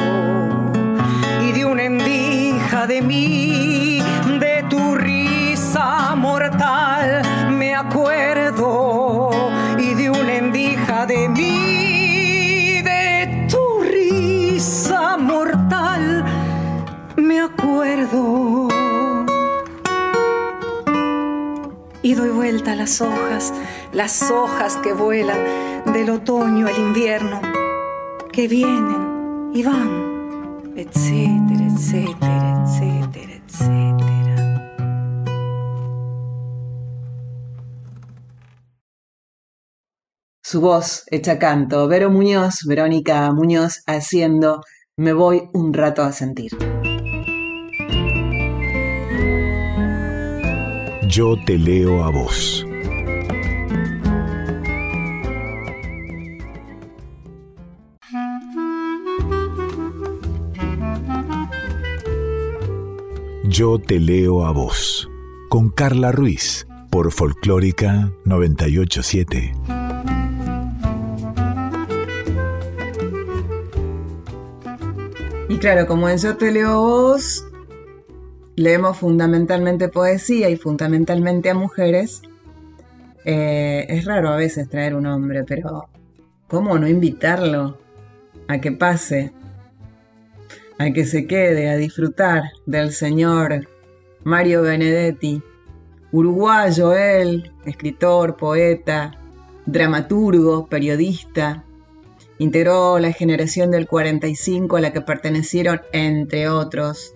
Y 1.47 1.51
de 1.51 1.65
una 1.65 1.83
endija 1.83 2.87
de 2.87 3.01
mí 3.01 3.50
de 11.05 11.27
mí, 11.29 12.81
de 12.81 13.47
tu 13.49 13.81
risa 13.81 15.17
mortal, 15.17 16.25
me 17.15 17.39
acuerdo. 17.39 18.67
Y 22.03 22.13
doy 22.13 22.29
vuelta 22.29 22.73
a 22.73 22.75
las 22.75 23.01
hojas, 23.01 23.53
las 23.93 24.29
hojas 24.29 24.77
que 24.77 24.93
vuelan 24.93 25.39
del 25.85 26.09
otoño 26.09 26.67
al 26.67 26.77
invierno, 26.77 27.41
que 28.31 28.47
vienen 28.47 29.51
y 29.53 29.63
van, 29.63 30.73
etcétera, 30.75 31.67
etcétera, 31.67 32.63
etcétera, 32.65 33.33
etcétera. 33.47 34.20
Su 40.51 40.59
voz 40.59 41.05
hecha 41.09 41.39
canto. 41.39 41.87
Vero 41.87 42.09
Muñoz, 42.09 42.65
Verónica 42.67 43.31
Muñoz, 43.31 43.83
haciendo 43.87 44.61
Me 44.97 45.13
voy 45.13 45.43
un 45.53 45.73
rato 45.73 46.03
a 46.03 46.11
sentir. 46.11 46.51
Yo 51.07 51.37
te 51.45 51.57
leo 51.57 52.03
a 52.03 52.09
vos. 52.11 52.65
Yo 63.45 63.79
te 63.79 64.01
leo 64.01 64.45
a 64.45 64.51
vos. 64.51 65.09
Con 65.49 65.69
Carla 65.69 66.11
Ruiz 66.11 66.67
por 66.89 67.13
Folclórica 67.13 68.11
987. 68.25 69.53
Claro, 75.61 75.85
como 75.85 76.09
en 76.09 76.17
Yo 76.17 76.37
te 76.37 76.51
leo 76.51 76.81
vos, 76.81 77.45
leemos 78.55 78.97
fundamentalmente 78.97 79.89
poesía 79.89 80.49
y 80.49 80.55
fundamentalmente 80.55 81.51
a 81.51 81.53
mujeres. 81.53 82.23
Eh, 83.25 83.85
es 83.87 84.05
raro 84.05 84.29
a 84.29 84.37
veces 84.37 84.67
traer 84.69 84.95
un 84.95 85.05
hombre, 85.05 85.43
pero 85.43 85.87
¿cómo 86.47 86.79
no 86.79 86.87
invitarlo 86.87 87.77
a 88.47 88.59
que 88.59 88.71
pase? 88.71 89.33
A 90.79 90.89
que 90.89 91.05
se 91.05 91.27
quede 91.27 91.69
a 91.69 91.77
disfrutar 91.77 92.41
del 92.65 92.91
señor 92.91 93.67
Mario 94.23 94.63
Benedetti, 94.63 95.43
uruguayo 96.11 96.93
él, 96.95 97.51
escritor, 97.65 98.35
poeta, 98.35 99.11
dramaturgo, 99.67 100.65
periodista, 100.65 101.65
Integró 102.41 102.97
la 102.97 103.11
generación 103.11 103.69
del 103.69 103.87
45 103.87 104.77
a 104.77 104.81
la 104.81 104.91
que 104.91 105.01
pertenecieron, 105.01 105.81
entre 105.93 106.49
otros, 106.49 107.13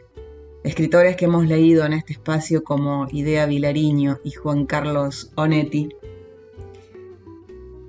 escritores 0.63 1.15
que 1.15 1.25
hemos 1.25 1.47
leído 1.47 1.83
en 1.83 1.93
este 1.93 2.13
espacio 2.13 2.63
como 2.63 3.07
Idea 3.09 3.47
Vilariño 3.47 4.19
y 4.23 4.33
Juan 4.33 4.67
Carlos 4.67 5.31
Onetti. 5.33 5.89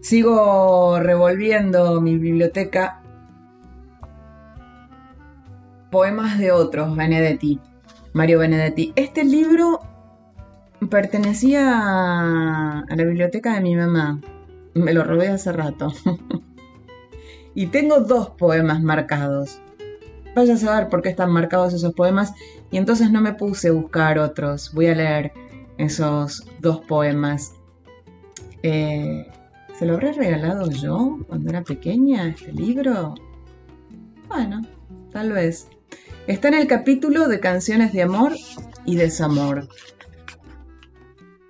Sigo 0.00 0.98
revolviendo 0.98 2.00
mi 2.00 2.16
biblioteca. 2.16 3.02
Poemas 5.90 6.38
de 6.38 6.52
otros, 6.52 6.96
Benedetti, 6.96 7.60
Mario 8.14 8.38
Benedetti. 8.38 8.94
Este 8.96 9.24
libro 9.24 9.80
pertenecía 10.88 11.80
a 12.80 12.96
la 12.96 13.04
biblioteca 13.04 13.52
de 13.52 13.60
mi 13.60 13.76
mamá. 13.76 14.22
Me 14.72 14.94
lo 14.94 15.04
robé 15.04 15.28
hace 15.28 15.52
rato. 15.52 15.92
Y 17.56 17.68
tengo 17.68 18.00
dos 18.00 18.30
poemas 18.30 18.82
marcados. 18.82 19.62
Vaya 20.34 20.54
a 20.54 20.58
saber 20.58 20.90
por 20.90 21.00
qué 21.00 21.08
están 21.08 21.32
marcados 21.32 21.72
esos 21.72 21.94
poemas 21.94 22.34
y 22.70 22.76
entonces 22.76 23.10
no 23.10 23.22
me 23.22 23.32
puse 23.32 23.68
a 23.68 23.72
buscar 23.72 24.18
otros. 24.18 24.74
Voy 24.74 24.88
a 24.88 24.94
leer 24.94 25.32
esos 25.78 26.46
dos 26.60 26.84
poemas. 26.84 27.54
Eh, 28.62 29.26
¿Se 29.78 29.86
lo 29.86 29.94
habré 29.94 30.12
regalado 30.12 30.70
yo 30.70 31.18
cuando 31.26 31.48
era 31.48 31.64
pequeña 31.64 32.28
este 32.28 32.52
libro? 32.52 33.14
Bueno, 34.28 34.60
tal 35.10 35.32
vez. 35.32 35.68
Está 36.26 36.48
en 36.48 36.54
el 36.54 36.66
capítulo 36.66 37.26
de 37.26 37.40
canciones 37.40 37.94
de 37.94 38.02
amor 38.02 38.34
y 38.84 38.96
desamor. 38.96 39.66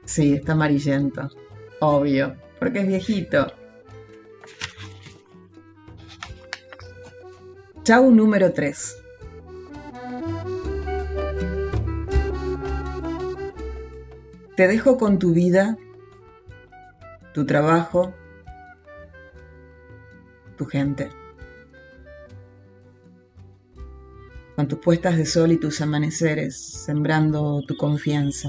Sí, 0.05 0.35
está 0.35 0.53
amarillento. 0.53 1.31
Obvio, 1.81 2.37
porque 2.61 2.81
es 2.81 2.87
viejito. 2.87 3.53
Chau 7.87 8.11
número 8.11 8.53
3. 8.53 8.97
Te 14.57 14.67
dejo 14.67 14.99
con 14.99 15.21
tu 15.21 15.33
vida, 15.33 15.79
tu 17.33 17.47
trabajo, 17.47 18.13
tu 20.57 20.67
gente. 20.67 21.11
Con 24.57 24.67
tus 24.67 24.81
puestas 24.81 25.17
de 25.17 25.25
sol 25.25 25.53
y 25.53 25.61
tus 25.61 25.81
amaneceres, 25.81 26.59
sembrando 26.59 27.63
tu 27.69 27.77
confianza. 27.77 28.49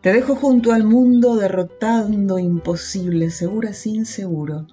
Te 0.00 0.14
dejo 0.14 0.36
junto 0.36 0.72
al 0.72 0.84
mundo 0.84 1.36
derrotando 1.36 2.38
imposible, 2.38 3.28
segura 3.28 3.74
sin 3.74 4.06
seguro. 4.06 4.66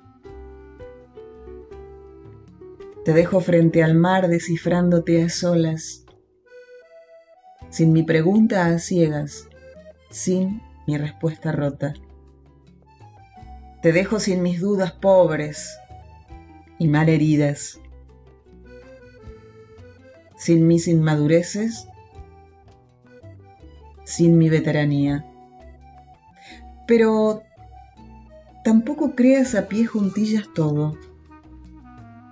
Te 3.05 3.13
dejo 3.13 3.41
frente 3.41 3.83
al 3.83 3.95
mar 3.95 4.27
descifrándote 4.27 5.23
a 5.23 5.29
solas 5.29 6.03
sin 7.73 7.91
mi 7.91 8.03
pregunta 8.03 8.67
a 8.67 8.77
ciegas, 8.77 9.49
sin 10.11 10.61
mi 10.85 10.95
respuesta 10.95 11.51
rota. 11.51 11.95
Te 13.81 13.91
dejo 13.91 14.19
sin 14.19 14.43
mis 14.43 14.61
dudas 14.61 14.91
pobres 14.91 15.75
y 16.77 16.87
mal 16.87 17.09
heridas, 17.09 17.81
sin 20.37 20.67
mis 20.67 20.87
inmadureces, 20.87 21.87
sin 24.03 24.37
mi 24.37 24.49
veteranía. 24.49 25.25
Pero 26.85 27.41
tampoco 28.63 29.15
creas 29.15 29.55
a 29.55 29.67
pie 29.67 29.87
juntillas 29.87 30.45
todo. 30.53 30.95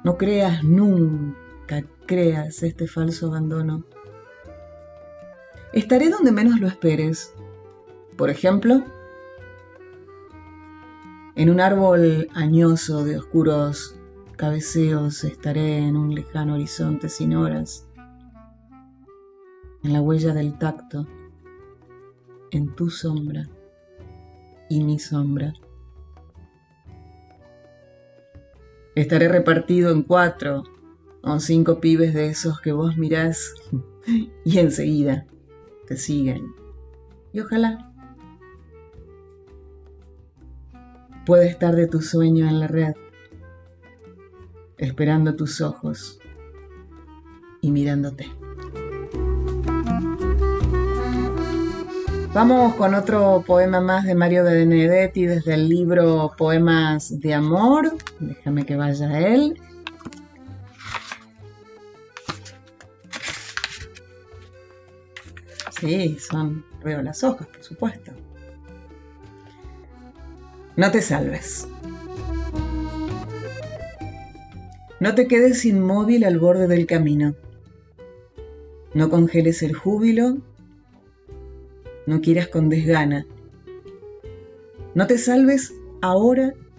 No 0.03 0.17
creas 0.17 0.63
nunca, 0.63 1.83
creas 2.07 2.63
este 2.63 2.87
falso 2.87 3.27
abandono. 3.27 3.85
Estaré 5.73 6.09
donde 6.09 6.31
menos 6.31 6.59
lo 6.59 6.67
esperes. 6.67 7.33
Por 8.17 8.29
ejemplo, 8.29 8.83
en 11.35 11.49
un 11.49 11.61
árbol 11.61 12.27
añoso 12.33 13.05
de 13.05 13.17
oscuros 13.17 13.95
cabeceos 14.35 15.23
estaré 15.23 15.77
en 15.77 15.95
un 15.95 16.15
lejano 16.15 16.55
horizonte 16.55 17.07
sin 17.07 17.35
horas, 17.35 17.87
en 19.83 19.93
la 19.93 20.01
huella 20.01 20.33
del 20.33 20.57
tacto, 20.57 21.07
en 22.49 22.75
tu 22.75 22.89
sombra 22.89 23.47
y 24.67 24.83
mi 24.83 24.97
sombra. 24.97 25.53
Estaré 28.95 29.27
repartido 29.27 29.91
en 29.91 30.03
cuatro 30.03 30.63
o 31.21 31.39
cinco 31.39 31.79
pibes 31.79 32.13
de 32.13 32.27
esos 32.27 32.59
que 32.61 32.71
vos 32.71 32.97
mirás 32.97 33.53
y 34.45 34.59
enseguida 34.59 35.25
siguen. 35.97 36.53
Y 37.33 37.39
ojalá 37.39 37.91
pueda 41.25 41.45
estar 41.45 41.75
de 41.75 41.87
tu 41.87 42.01
sueño 42.01 42.47
en 42.47 42.59
la 42.59 42.67
red, 42.67 42.93
esperando 44.77 45.35
tus 45.35 45.61
ojos 45.61 46.19
y 47.61 47.71
mirándote. 47.71 48.27
Vamos 52.33 52.75
con 52.75 52.95
otro 52.95 53.43
poema 53.45 53.81
más 53.81 54.05
de 54.05 54.15
Mario 54.15 54.45
Benedetti 54.45 55.25
desde 55.25 55.53
el 55.53 55.67
libro 55.67 56.31
Poemas 56.37 57.19
de 57.19 57.33
Amor. 57.33 57.93
Déjame 58.21 58.65
que 58.65 58.75
vaya 58.75 59.19
él. 59.19 59.59
Sí, 65.79 66.17
son 66.19 66.63
veo 66.83 67.01
las 67.01 67.23
hojas, 67.23 67.47
por 67.47 67.63
supuesto. 67.63 68.11
No 70.75 70.91
te 70.91 71.01
salves. 71.01 71.67
No 74.99 75.15
te 75.15 75.27
quedes 75.27 75.65
inmóvil 75.65 76.23
al 76.23 76.37
borde 76.37 76.67
del 76.67 76.85
camino. 76.85 77.33
No 78.93 79.09
congeles 79.09 79.63
el 79.63 79.73
júbilo. 79.73 80.37
No 82.05 82.21
quieras 82.21 82.49
con 82.49 82.69
desgana. 82.69 83.25
No 84.93 85.07
te 85.07 85.17
salves 85.17 85.73
ahora 86.01 86.53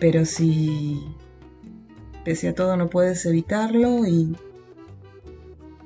Pero 0.00 0.24
si 0.24 1.02
pese 2.24 2.48
a 2.48 2.54
todo 2.54 2.76
no 2.76 2.88
puedes 2.88 3.24
evitarlo 3.26 4.06
y 4.06 4.36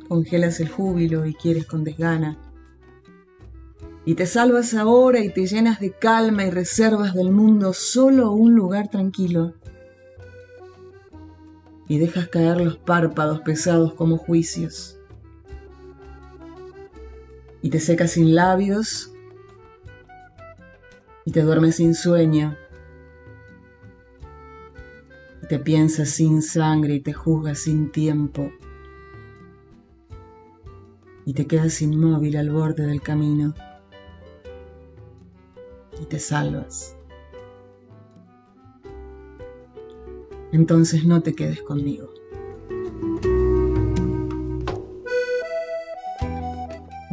congelas 0.09 0.61
el 0.61 0.69
júbilo 0.69 1.27
y 1.27 1.35
quieres 1.35 1.67
con 1.67 1.85
desgana. 1.85 2.39
Y 4.05 4.15
te 4.15 4.25
salvas 4.25 4.73
ahora 4.73 5.21
y 5.21 5.29
te 5.29 5.47
llenas 5.47 5.81
de 5.81 5.93
calma 5.93 6.45
y 6.45 6.51
reservas 6.51 7.13
del 7.13 7.31
mundo 7.31 7.75
solo 7.75 8.33
un 8.33 8.55
lugar 8.55 8.89
tranquilo. 8.89 9.55
Y 11.89 11.99
dejas 11.99 12.29
caer 12.29 12.61
los 12.61 12.79
párpados 12.79 13.41
pesados 13.41 13.93
como 13.95 14.17
juicios. 14.17 14.99
Y 17.61 17.69
te 17.71 17.81
secas 17.81 18.13
sin 18.13 18.35
labios. 18.35 19.13
Y 21.27 21.33
te 21.33 21.43
duermes 21.43 21.77
sin 21.77 21.95
sueño. 21.95 22.57
Te 25.49 25.59
piensas 25.59 26.11
sin 26.11 26.43
sangre 26.43 26.95
y 26.95 27.01
te 27.01 27.15
juzgas 27.15 27.61
sin 27.61 27.91
tiempo 27.91 28.51
y 31.25 31.33
te 31.33 31.47
quedas 31.47 31.81
inmóvil 31.81 32.37
al 32.37 32.51
borde 32.51 32.87
del 32.87 33.01
camino 33.01 33.55
y 36.01 36.05
te 36.05 36.19
salvas. 36.19 36.97
Entonces 40.53 41.07
no 41.07 41.23
te 41.23 41.35
quedes 41.35 41.63
conmigo. 41.63 42.11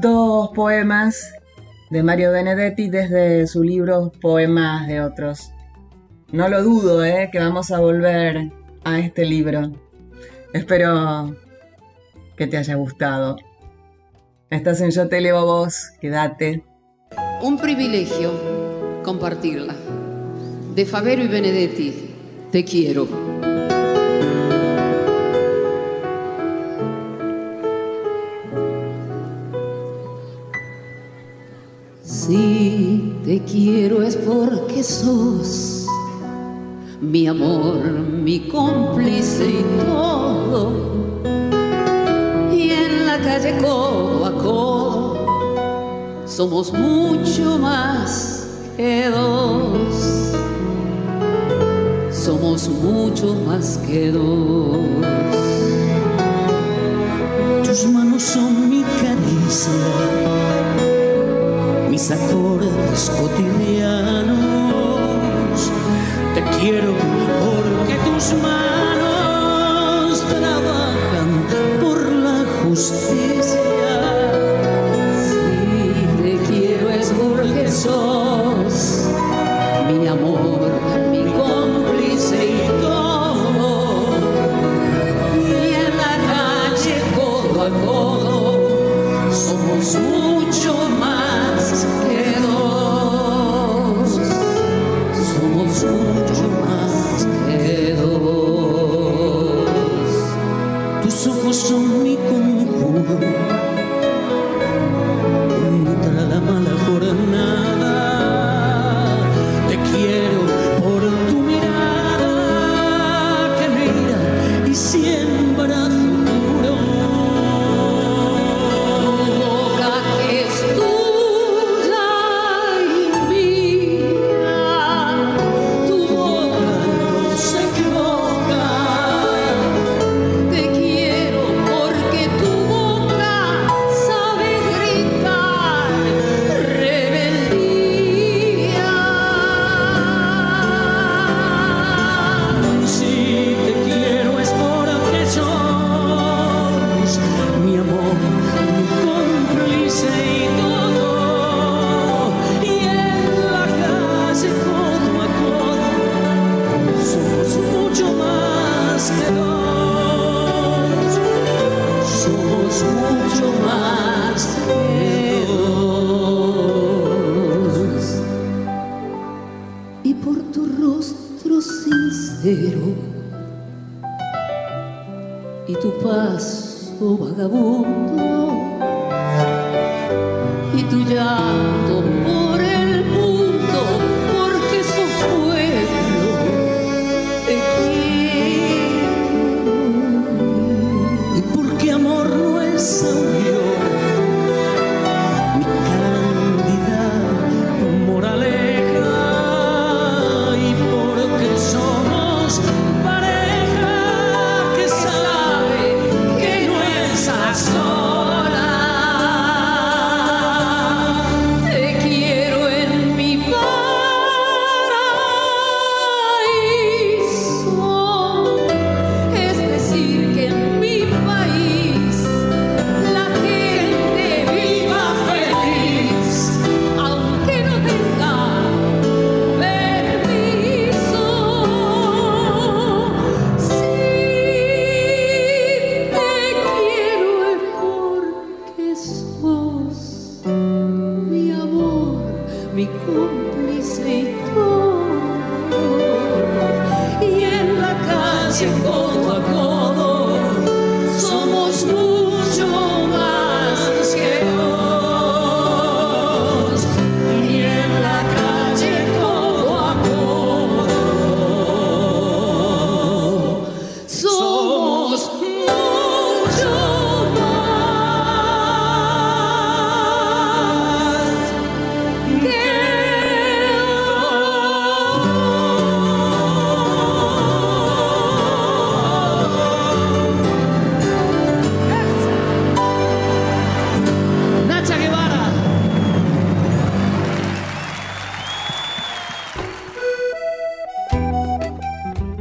Dos 0.01 0.49
poemas 0.53 1.33
de 1.89 2.03
Mario 2.03 2.33
Benedetti 2.33 2.89
desde 2.89 3.47
su 3.47 3.63
libro 3.63 4.11
Poemas 4.21 4.87
de 4.87 4.99
otros. 4.99 5.54
No 6.31 6.49
lo 6.49 6.63
dudo, 6.63 7.03
¿eh? 7.03 7.29
que 7.31 7.39
vamos 7.39 7.71
a 7.71 7.79
volver 7.79 8.51
a 8.83 8.99
este 8.99 9.25
libro. 9.25 9.71
Espero 10.53 11.35
que 12.35 12.47
te 12.47 12.57
haya 12.57 12.75
gustado. 12.75 13.37
Estás 14.49 14.81
en 14.81 14.91
Yo 14.91 15.07
te 15.07 15.19
elevo 15.19 15.45
vos, 15.45 15.91
quédate. 16.01 16.63
Un 17.41 17.57
privilegio 17.57 18.31
compartirla. 19.03 19.75
De 20.73 20.85
Favero 20.85 21.23
y 21.23 21.27
Benedetti, 21.27 21.93
te 22.51 22.65
quiero. 22.65 23.07
Si 32.03 33.19
te 33.23 33.41
quiero 33.43 34.01
es 34.01 34.15
porque 34.15 34.83
sos 34.83 35.74
mi 37.11 37.27
amor, 37.27 37.81
mi 38.23 38.47
cómplice 38.49 39.45
y 39.45 39.65
todo 39.85 40.95
calle 43.25 43.57
codo 43.57 44.25
a 44.25 44.31
codo, 44.31 46.25
somos 46.27 46.71
mucho 46.71 47.57
más 47.57 48.47
que 48.77 49.09
dos. 49.09 50.31
Somos 52.11 52.69
mucho 52.69 53.35
más 53.47 53.77
que 53.85 54.11
dos. 54.11 54.79
Tus 57.65 57.85
manos 57.87 58.23
son 58.23 58.69
mi 58.69 58.83
caricia, 58.83 59.71
mis 61.89 62.11
acordes 62.11 63.11
cotidianos. 63.19 63.84
Quiero 66.65 66.95
porque 66.97 67.93
tus 68.05 68.33
manos 68.41 70.19
trabajan 70.27 71.29
por 71.79 72.11
la 72.11 72.43
justicia. 72.63 73.34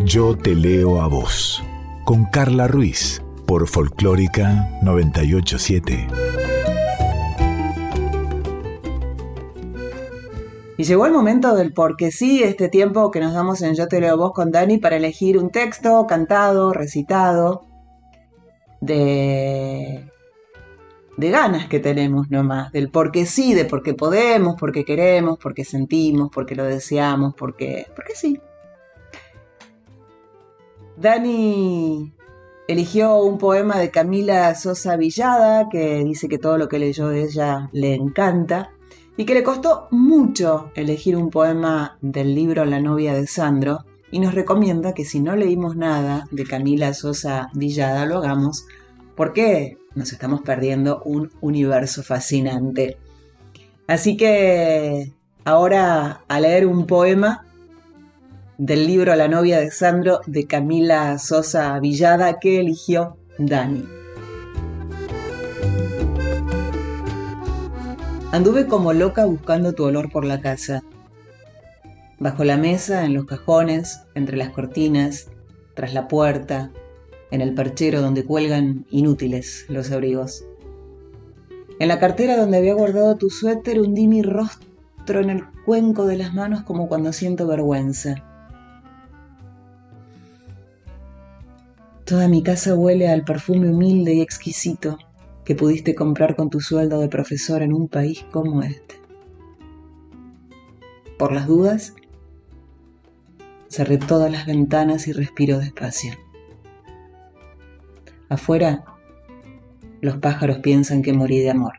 Yo 0.05 0.37
te 0.37 0.55
leo 0.55 1.01
a 1.01 1.09
vos. 1.09 1.65
Con 2.05 2.27
Carla 2.27 2.69
Ruiz. 2.69 3.23
Por 3.47 3.67
Folclórica 3.67 4.69
987. 4.83 6.09
Y 10.77 10.85
llegó 10.85 11.07
el 11.07 11.13
momento 11.13 11.57
del 11.57 11.73
porque 11.73 12.11
sí, 12.11 12.43
este 12.43 12.69
tiempo 12.69 13.11
que 13.11 13.21
nos 13.21 13.33
damos 13.33 13.63
en 13.63 13.75
Yo 13.75 13.89
te 13.89 13.99
leo 13.99 14.13
a 14.13 14.17
vos 14.17 14.33
con 14.33 14.51
Dani 14.51 14.77
para 14.77 14.97
elegir 14.97 15.39
un 15.39 15.49
texto 15.49 16.07
cantado, 16.07 16.75
recitado, 16.75 17.65
de, 18.83 20.11
de 21.17 21.31
ganas 21.31 21.67
que 21.67 21.81
tenemos 21.81 22.31
nomás, 22.31 22.73
del 22.73 22.91
porque 22.91 23.25
sí, 23.25 23.55
de 23.55 23.65
porque 23.65 23.95
podemos, 23.95 24.57
porque 24.61 24.85
queremos, 24.85 25.39
porque 25.39 25.65
sentimos, 25.65 26.29
porque 26.31 26.55
lo 26.55 26.65
deseamos, 26.65 27.33
porque, 27.35 27.87
porque 27.97 28.15
sí. 28.15 28.39
Dani 30.97 32.13
eligió 32.69 33.19
un 33.19 33.39
poema 33.39 33.79
de 33.79 33.91
Camila 33.91 34.55
Sosa 34.55 34.97
Villada, 34.97 35.69
que 35.69 36.05
dice 36.05 36.29
que 36.29 36.39
todo 36.39 36.57
lo 36.57 36.69
que 36.69 36.79
leyó 36.79 37.09
de 37.09 37.25
ella 37.25 37.69
le 37.73 37.95
encanta, 37.95 38.71
y 39.17 39.25
que 39.25 39.35
le 39.35 39.43
costó 39.43 39.89
mucho 39.91 40.71
elegir 40.75 41.17
un 41.17 41.31
poema 41.31 41.99
del 42.01 42.35
libro 42.35 42.65
La 42.65 42.81
novia 42.81 43.15
de 43.15 43.27
Sandro, 43.27 43.85
y 44.11 44.21
nos 44.21 44.35
recomienda 44.35 44.95
que 44.95 45.05
si 45.05 45.21
no 45.21 45.35
leímos 45.35 45.77
nada 45.77 46.29
de 46.31 46.45
Camila 46.45 46.95
Sosa 46.95 47.51
Villada, 47.55 48.07
lo 48.07 48.19
hagamos, 48.19 48.67
porque 49.17 49.77
nos 49.95 50.13
estamos 50.13 50.43
perdiendo 50.43 51.03
un 51.05 51.31
universo 51.41 52.03
fascinante. 52.03 52.97
Así 53.87 54.17
que 54.17 55.13
ahora 55.45 56.23
a 56.29 56.41
leer 56.41 56.67
un 56.67 56.87
poema 56.87 57.45
del 58.59 58.87
libro 58.87 59.17
La 59.17 59.27
novia 59.27 59.59
de 59.59 59.71
Sandro 59.71 60.21
de 60.27 60.47
Camila 60.47 61.19
Sosa 61.19 61.79
Villada 61.81 62.39
que 62.39 62.61
eligió 62.61 63.17
Dani. 63.37 63.85
Anduve 68.31 68.67
como 68.67 68.93
loca 68.93 69.25
buscando 69.25 69.73
tu 69.73 69.85
olor 69.85 70.11
por 70.11 70.25
la 70.25 70.41
casa. 70.41 70.83
Bajo 72.19 72.45
la 72.45 72.57
mesa, 72.57 73.05
en 73.05 73.15
los 73.15 73.27
cajones, 73.27 74.03
entre 74.15 74.37
las 74.37 74.51
cortinas, 74.51 75.29
tras 75.75 75.93
la 75.93 76.07
puerta, 76.07 76.71
en 77.31 77.41
el 77.41 77.55
perchero 77.55 78.01
donde 78.01 78.25
cuelgan 78.25 78.87
inútiles 78.91 79.67
los 79.69 79.91
abrigos. 79.91 80.45
En 81.81 81.89
la 81.89 81.99
cartera 81.99 82.37
donde 82.37 82.59
había 82.59 82.75
guardado 82.75 83.17
tu 83.17 83.31
suéter 83.31 83.81
hundí 83.81 84.07
mi 84.07 84.23
rostro 84.23 85.21
en 85.21 85.31
el 85.31 85.45
cuenco 85.67 86.07
de 86.07 86.17
las 86.17 86.35
manos 86.35 86.63
como 86.63 86.89
cuando 86.89 87.13
siento 87.13 87.49
vergüenza. 87.49 88.34
Toda 92.05 92.29
mi 92.29 92.43
casa 92.43 92.75
huele 92.75 93.09
al 93.09 93.25
perfume 93.25 93.71
humilde 93.71 94.13
y 94.13 94.21
exquisito 94.21 94.99
que 95.43 95.55
pudiste 95.55 95.95
comprar 95.95 96.37
con 96.37 96.51
tu 96.51 96.61
sueldo 96.61 97.01
de 97.01 97.09
profesor 97.09 97.63
en 97.63 97.73
un 97.73 97.89
país 97.89 98.27
como 98.31 98.63
este. 98.63 98.97
Por 101.19 101.33
las 101.33 101.47
dudas, 101.47 101.95
cerré 103.69 103.97
todas 103.97 104.31
las 104.31 104.45
ventanas 104.45 105.09
y 105.09 105.13
respiro 105.13 105.59
despacio. 105.59 106.13
Afuera, 108.29 108.85
los 110.03 110.19
pájaros 110.19 110.59
piensan 110.59 111.01
que 111.01 111.15
morí 111.15 111.39
de 111.39 111.51
amor. 111.51 111.73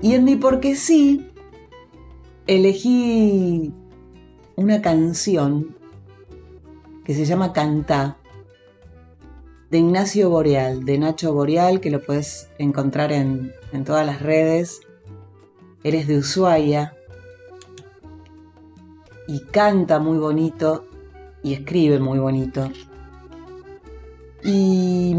Y 0.00 0.14
en 0.14 0.24
mi 0.24 0.36
porque 0.36 0.74
sí, 0.74 1.26
elegí 2.46 3.74
una 4.56 4.80
canción 4.80 5.77
que 7.08 7.14
se 7.14 7.24
llama 7.24 7.54
Cantá, 7.54 8.18
de 9.70 9.78
Ignacio 9.78 10.28
Boreal, 10.28 10.84
de 10.84 10.98
Nacho 10.98 11.32
Boreal, 11.32 11.80
que 11.80 11.90
lo 11.90 12.02
puedes 12.02 12.50
encontrar 12.58 13.12
en, 13.12 13.54
en 13.72 13.84
todas 13.84 14.04
las 14.04 14.20
redes. 14.20 14.82
Eres 15.82 16.06
de 16.06 16.18
Ushuaia 16.18 16.94
y 19.26 19.40
canta 19.40 20.00
muy 20.00 20.18
bonito 20.18 20.84
y 21.42 21.54
escribe 21.54 21.98
muy 21.98 22.18
bonito. 22.18 22.70
Y 24.44 25.16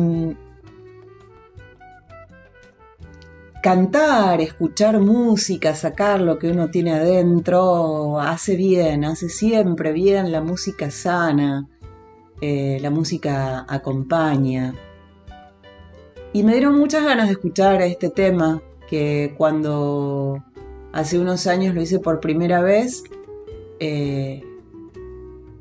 cantar, 3.63 4.41
escuchar 4.41 4.99
música, 4.99 5.73
sacar 5.73 6.21
lo 6.21 6.37
que 6.37 6.51
uno 6.51 6.69
tiene 6.69 6.93
adentro, 6.93 8.19
hace 8.19 8.55
bien, 8.55 9.05
hace 9.05 9.27
siempre 9.27 9.91
bien 9.91 10.31
la 10.31 10.41
música 10.41 10.91
sana 10.91 11.67
eh, 12.41 12.79
la 12.81 12.89
música 12.89 13.65
acompaña. 13.67 14.73
Y 16.31 16.43
me 16.43 16.53
dieron 16.53 16.77
muchas 16.77 17.03
ganas 17.03 17.27
de 17.27 17.33
escuchar 17.33 17.81
este 17.81 18.09
tema 18.09 18.61
que 18.87 19.33
cuando 19.37 20.43
hace 20.93 21.19
unos 21.19 21.47
años 21.47 21.75
lo 21.75 21.81
hice 21.81 21.99
por 21.99 22.19
primera 22.19 22.61
vez, 22.61 23.03
eh, 23.79 24.43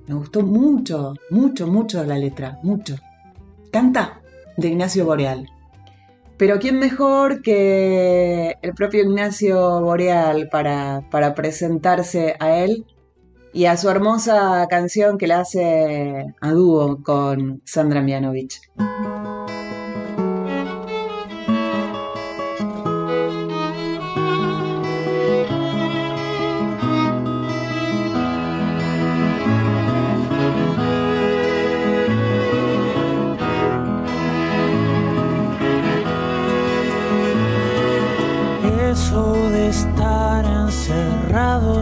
me 0.07 0.15
gustó 0.15 0.43
mucho, 0.43 1.15
mucho, 1.31 1.67
mucho 1.67 2.05
la 2.05 2.19
letra, 2.19 2.59
mucho. 2.63 2.97
Canta 3.71 4.21
de 4.57 4.69
Ignacio 4.69 5.05
Boreal. 5.05 5.49
Pero 6.37 6.59
¿quién 6.59 6.79
mejor 6.79 7.43
que 7.43 8.57
el 8.63 8.75
propio 8.75 9.03
Ignacio 9.03 9.81
Boreal 9.81 10.49
para, 10.49 11.03
para 11.11 11.35
presentarse 11.35 12.37
a 12.39 12.59
él 12.59 12.87
y 13.53 13.67
a 13.67 13.77
su 13.77 13.89
hermosa 13.89 14.67
canción 14.69 15.19
que 15.19 15.27
la 15.27 15.41
hace 15.41 16.35
a 16.41 16.51
dúo 16.53 17.03
con 17.03 17.63
Sandra 17.65 18.03
Mianovich. 18.03 18.61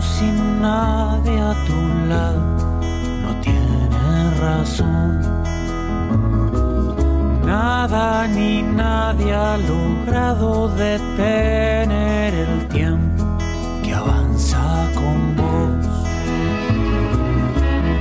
Sin 0.00 0.60
nadie 0.60 1.40
a 1.40 1.54
tu 1.66 2.08
lado 2.08 2.40
no 3.22 3.40
tiene 3.40 4.30
razón. 4.40 5.20
Nada 7.44 8.26
ni 8.26 8.62
nadie 8.62 9.34
ha 9.34 9.56
logrado 9.56 10.68
detener 10.68 12.34
el 12.34 12.66
tiempo 12.68 13.24
que 13.82 13.94
avanza 13.94 14.88
con 14.94 15.36
vos. 15.36 15.86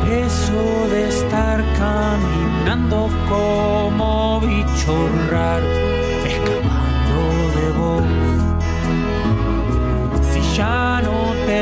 Eso 0.10 0.88
de 0.90 1.10
estar 1.10 1.64
caminando 1.78 3.10
como 3.30 4.42
bicho 4.42 4.96
raro, 5.30 5.68
escapando 6.26 7.22
de 7.58 7.68
vos. 7.80 8.04
Si 10.32 10.42
ya 10.58 10.95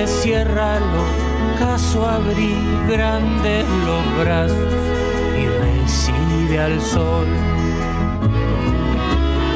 cierra 0.07 0.77
el 0.77 0.83
ocaso, 1.55 2.05
abrí 2.05 2.55
grandes 2.89 3.65
los 3.85 4.03
brazos 4.23 4.73
y 5.41 5.45
recibe 5.47 6.59
al 6.59 6.81
sol. 6.81 7.27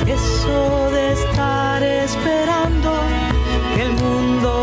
Eso 0.06 0.90
de 0.92 1.14
estar 1.14 1.84
esperando 1.84 2.92
que 3.76 3.82
el 3.84 3.94
mundo 3.94 4.57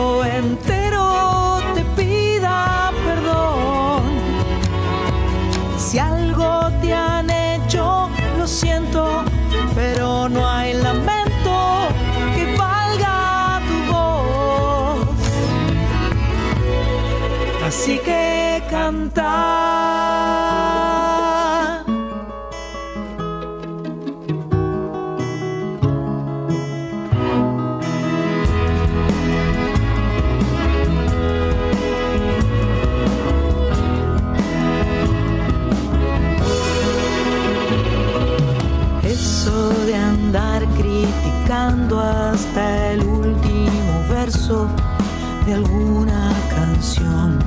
de 45.46 45.55
alguna 45.55 46.32
canción. 46.48 47.38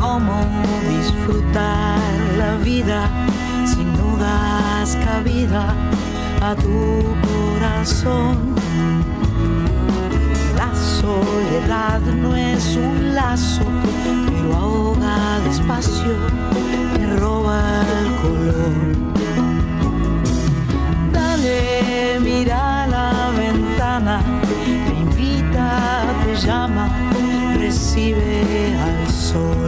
Cómo 0.00 0.36
disfrutar 0.88 1.98
la 2.38 2.56
vida 2.64 3.10
si 3.66 3.84
no 3.84 4.16
das 4.16 4.96
cabida 5.04 5.74
a 6.40 6.54
tu 6.54 7.04
corazón. 7.28 8.36
La 10.56 10.70
soledad 11.00 12.00
no 12.22 12.34
es 12.34 12.76
un 12.76 13.14
lazo, 13.14 13.66
pero 14.26 14.56
ahoga 14.56 15.40
despacio, 15.44 16.14
me 16.94 17.16
roba 17.16 17.60
el 18.00 18.08
color. 18.22 18.78
Dale, 21.12 22.18
mira 22.20 22.67
al 29.34 29.67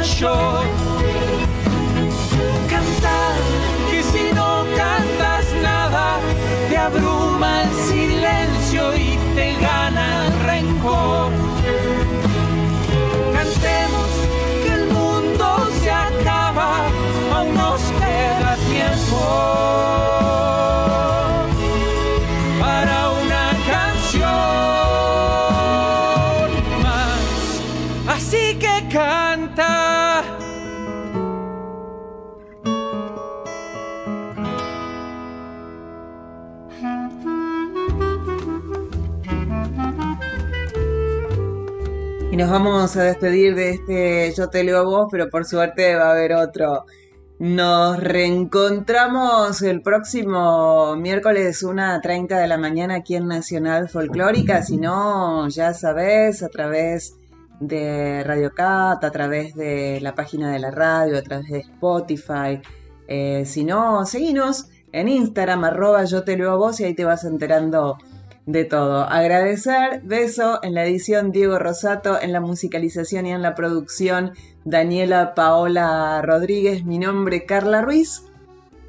tono 0.00 0.62
mayor. 0.62 0.87
Nos 42.38 42.50
vamos 42.50 42.96
a 42.96 43.02
despedir 43.02 43.56
de 43.56 43.70
este 43.70 44.32
Yo 44.32 44.48
te 44.48 44.62
leo 44.62 44.78
a 44.78 44.82
vos, 44.84 45.08
pero 45.10 45.28
por 45.28 45.44
suerte 45.44 45.96
va 45.96 46.10
a 46.10 46.12
haber 46.12 46.34
otro. 46.34 46.84
Nos 47.40 47.98
reencontramos 47.98 49.60
el 49.62 49.82
próximo 49.82 50.94
miércoles 50.94 51.64
1.30 51.64 52.40
de 52.40 52.46
la 52.46 52.56
mañana 52.56 52.94
aquí 52.94 53.16
en 53.16 53.26
Nacional 53.26 53.88
Folclórica. 53.88 54.62
Si 54.62 54.76
no, 54.76 55.48
ya 55.48 55.74
sabes, 55.74 56.44
a 56.44 56.48
través 56.48 57.16
de 57.58 58.22
Radio 58.24 58.52
Cat, 58.54 59.02
a 59.02 59.10
través 59.10 59.56
de 59.56 59.98
la 60.00 60.14
página 60.14 60.52
de 60.52 60.60
la 60.60 60.70
radio, 60.70 61.18
a 61.18 61.22
través 61.22 61.48
de 61.48 61.58
Spotify. 61.58 62.62
Eh, 63.08 63.42
si 63.46 63.64
no, 63.64 64.06
seguinos 64.06 64.68
en 64.92 65.08
Instagram, 65.08 65.64
arroba 65.64 66.04
yo 66.04 66.22
te 66.22 66.36
leo 66.36 66.52
a 66.52 66.56
vos 66.56 66.78
y 66.78 66.84
ahí 66.84 66.94
te 66.94 67.04
vas 67.04 67.24
enterando 67.24 67.98
de 68.48 68.64
todo. 68.64 69.02
Agradecer, 69.02 70.00
beso 70.04 70.58
en 70.62 70.72
la 70.72 70.86
edición 70.86 71.32
Diego 71.32 71.58
Rosato, 71.58 72.18
en 72.18 72.32
la 72.32 72.40
musicalización 72.40 73.26
y 73.26 73.32
en 73.32 73.42
la 73.42 73.54
producción 73.54 74.32
Daniela 74.64 75.34
Paola 75.34 76.22
Rodríguez, 76.22 76.82
mi 76.82 76.98
nombre 76.98 77.44
Carla 77.44 77.82
Ruiz. 77.82 78.22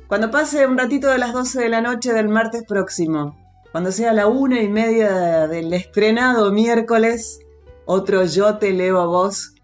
Cuando 0.07 0.32
pase 0.32 0.66
un 0.66 0.78
ratito 0.78 1.10
de 1.10 1.18
las 1.18 1.34
12 1.34 1.60
de 1.60 1.70
la 1.70 1.82
noche 1.82 2.14
del 2.14 2.30
martes 2.30 2.64
próximo, 2.64 3.38
cuando 3.74 3.91
sea 3.91 4.14
la 4.14 4.28
una 4.28 4.62
y 4.62 4.70
media 4.70 5.47
del 5.49 5.74
estrenado 5.74 6.53
miércoles, 6.53 7.41
otro 7.86 8.24
Yo 8.24 8.60
te 8.60 8.72
leo 8.72 9.01
a 9.01 9.07
vos 9.07 9.55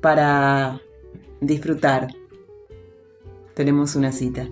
para 0.00 0.80
disfrutar. 1.40 2.08
Tenemos 3.54 3.94
una 3.94 4.10
cita. 4.10 4.48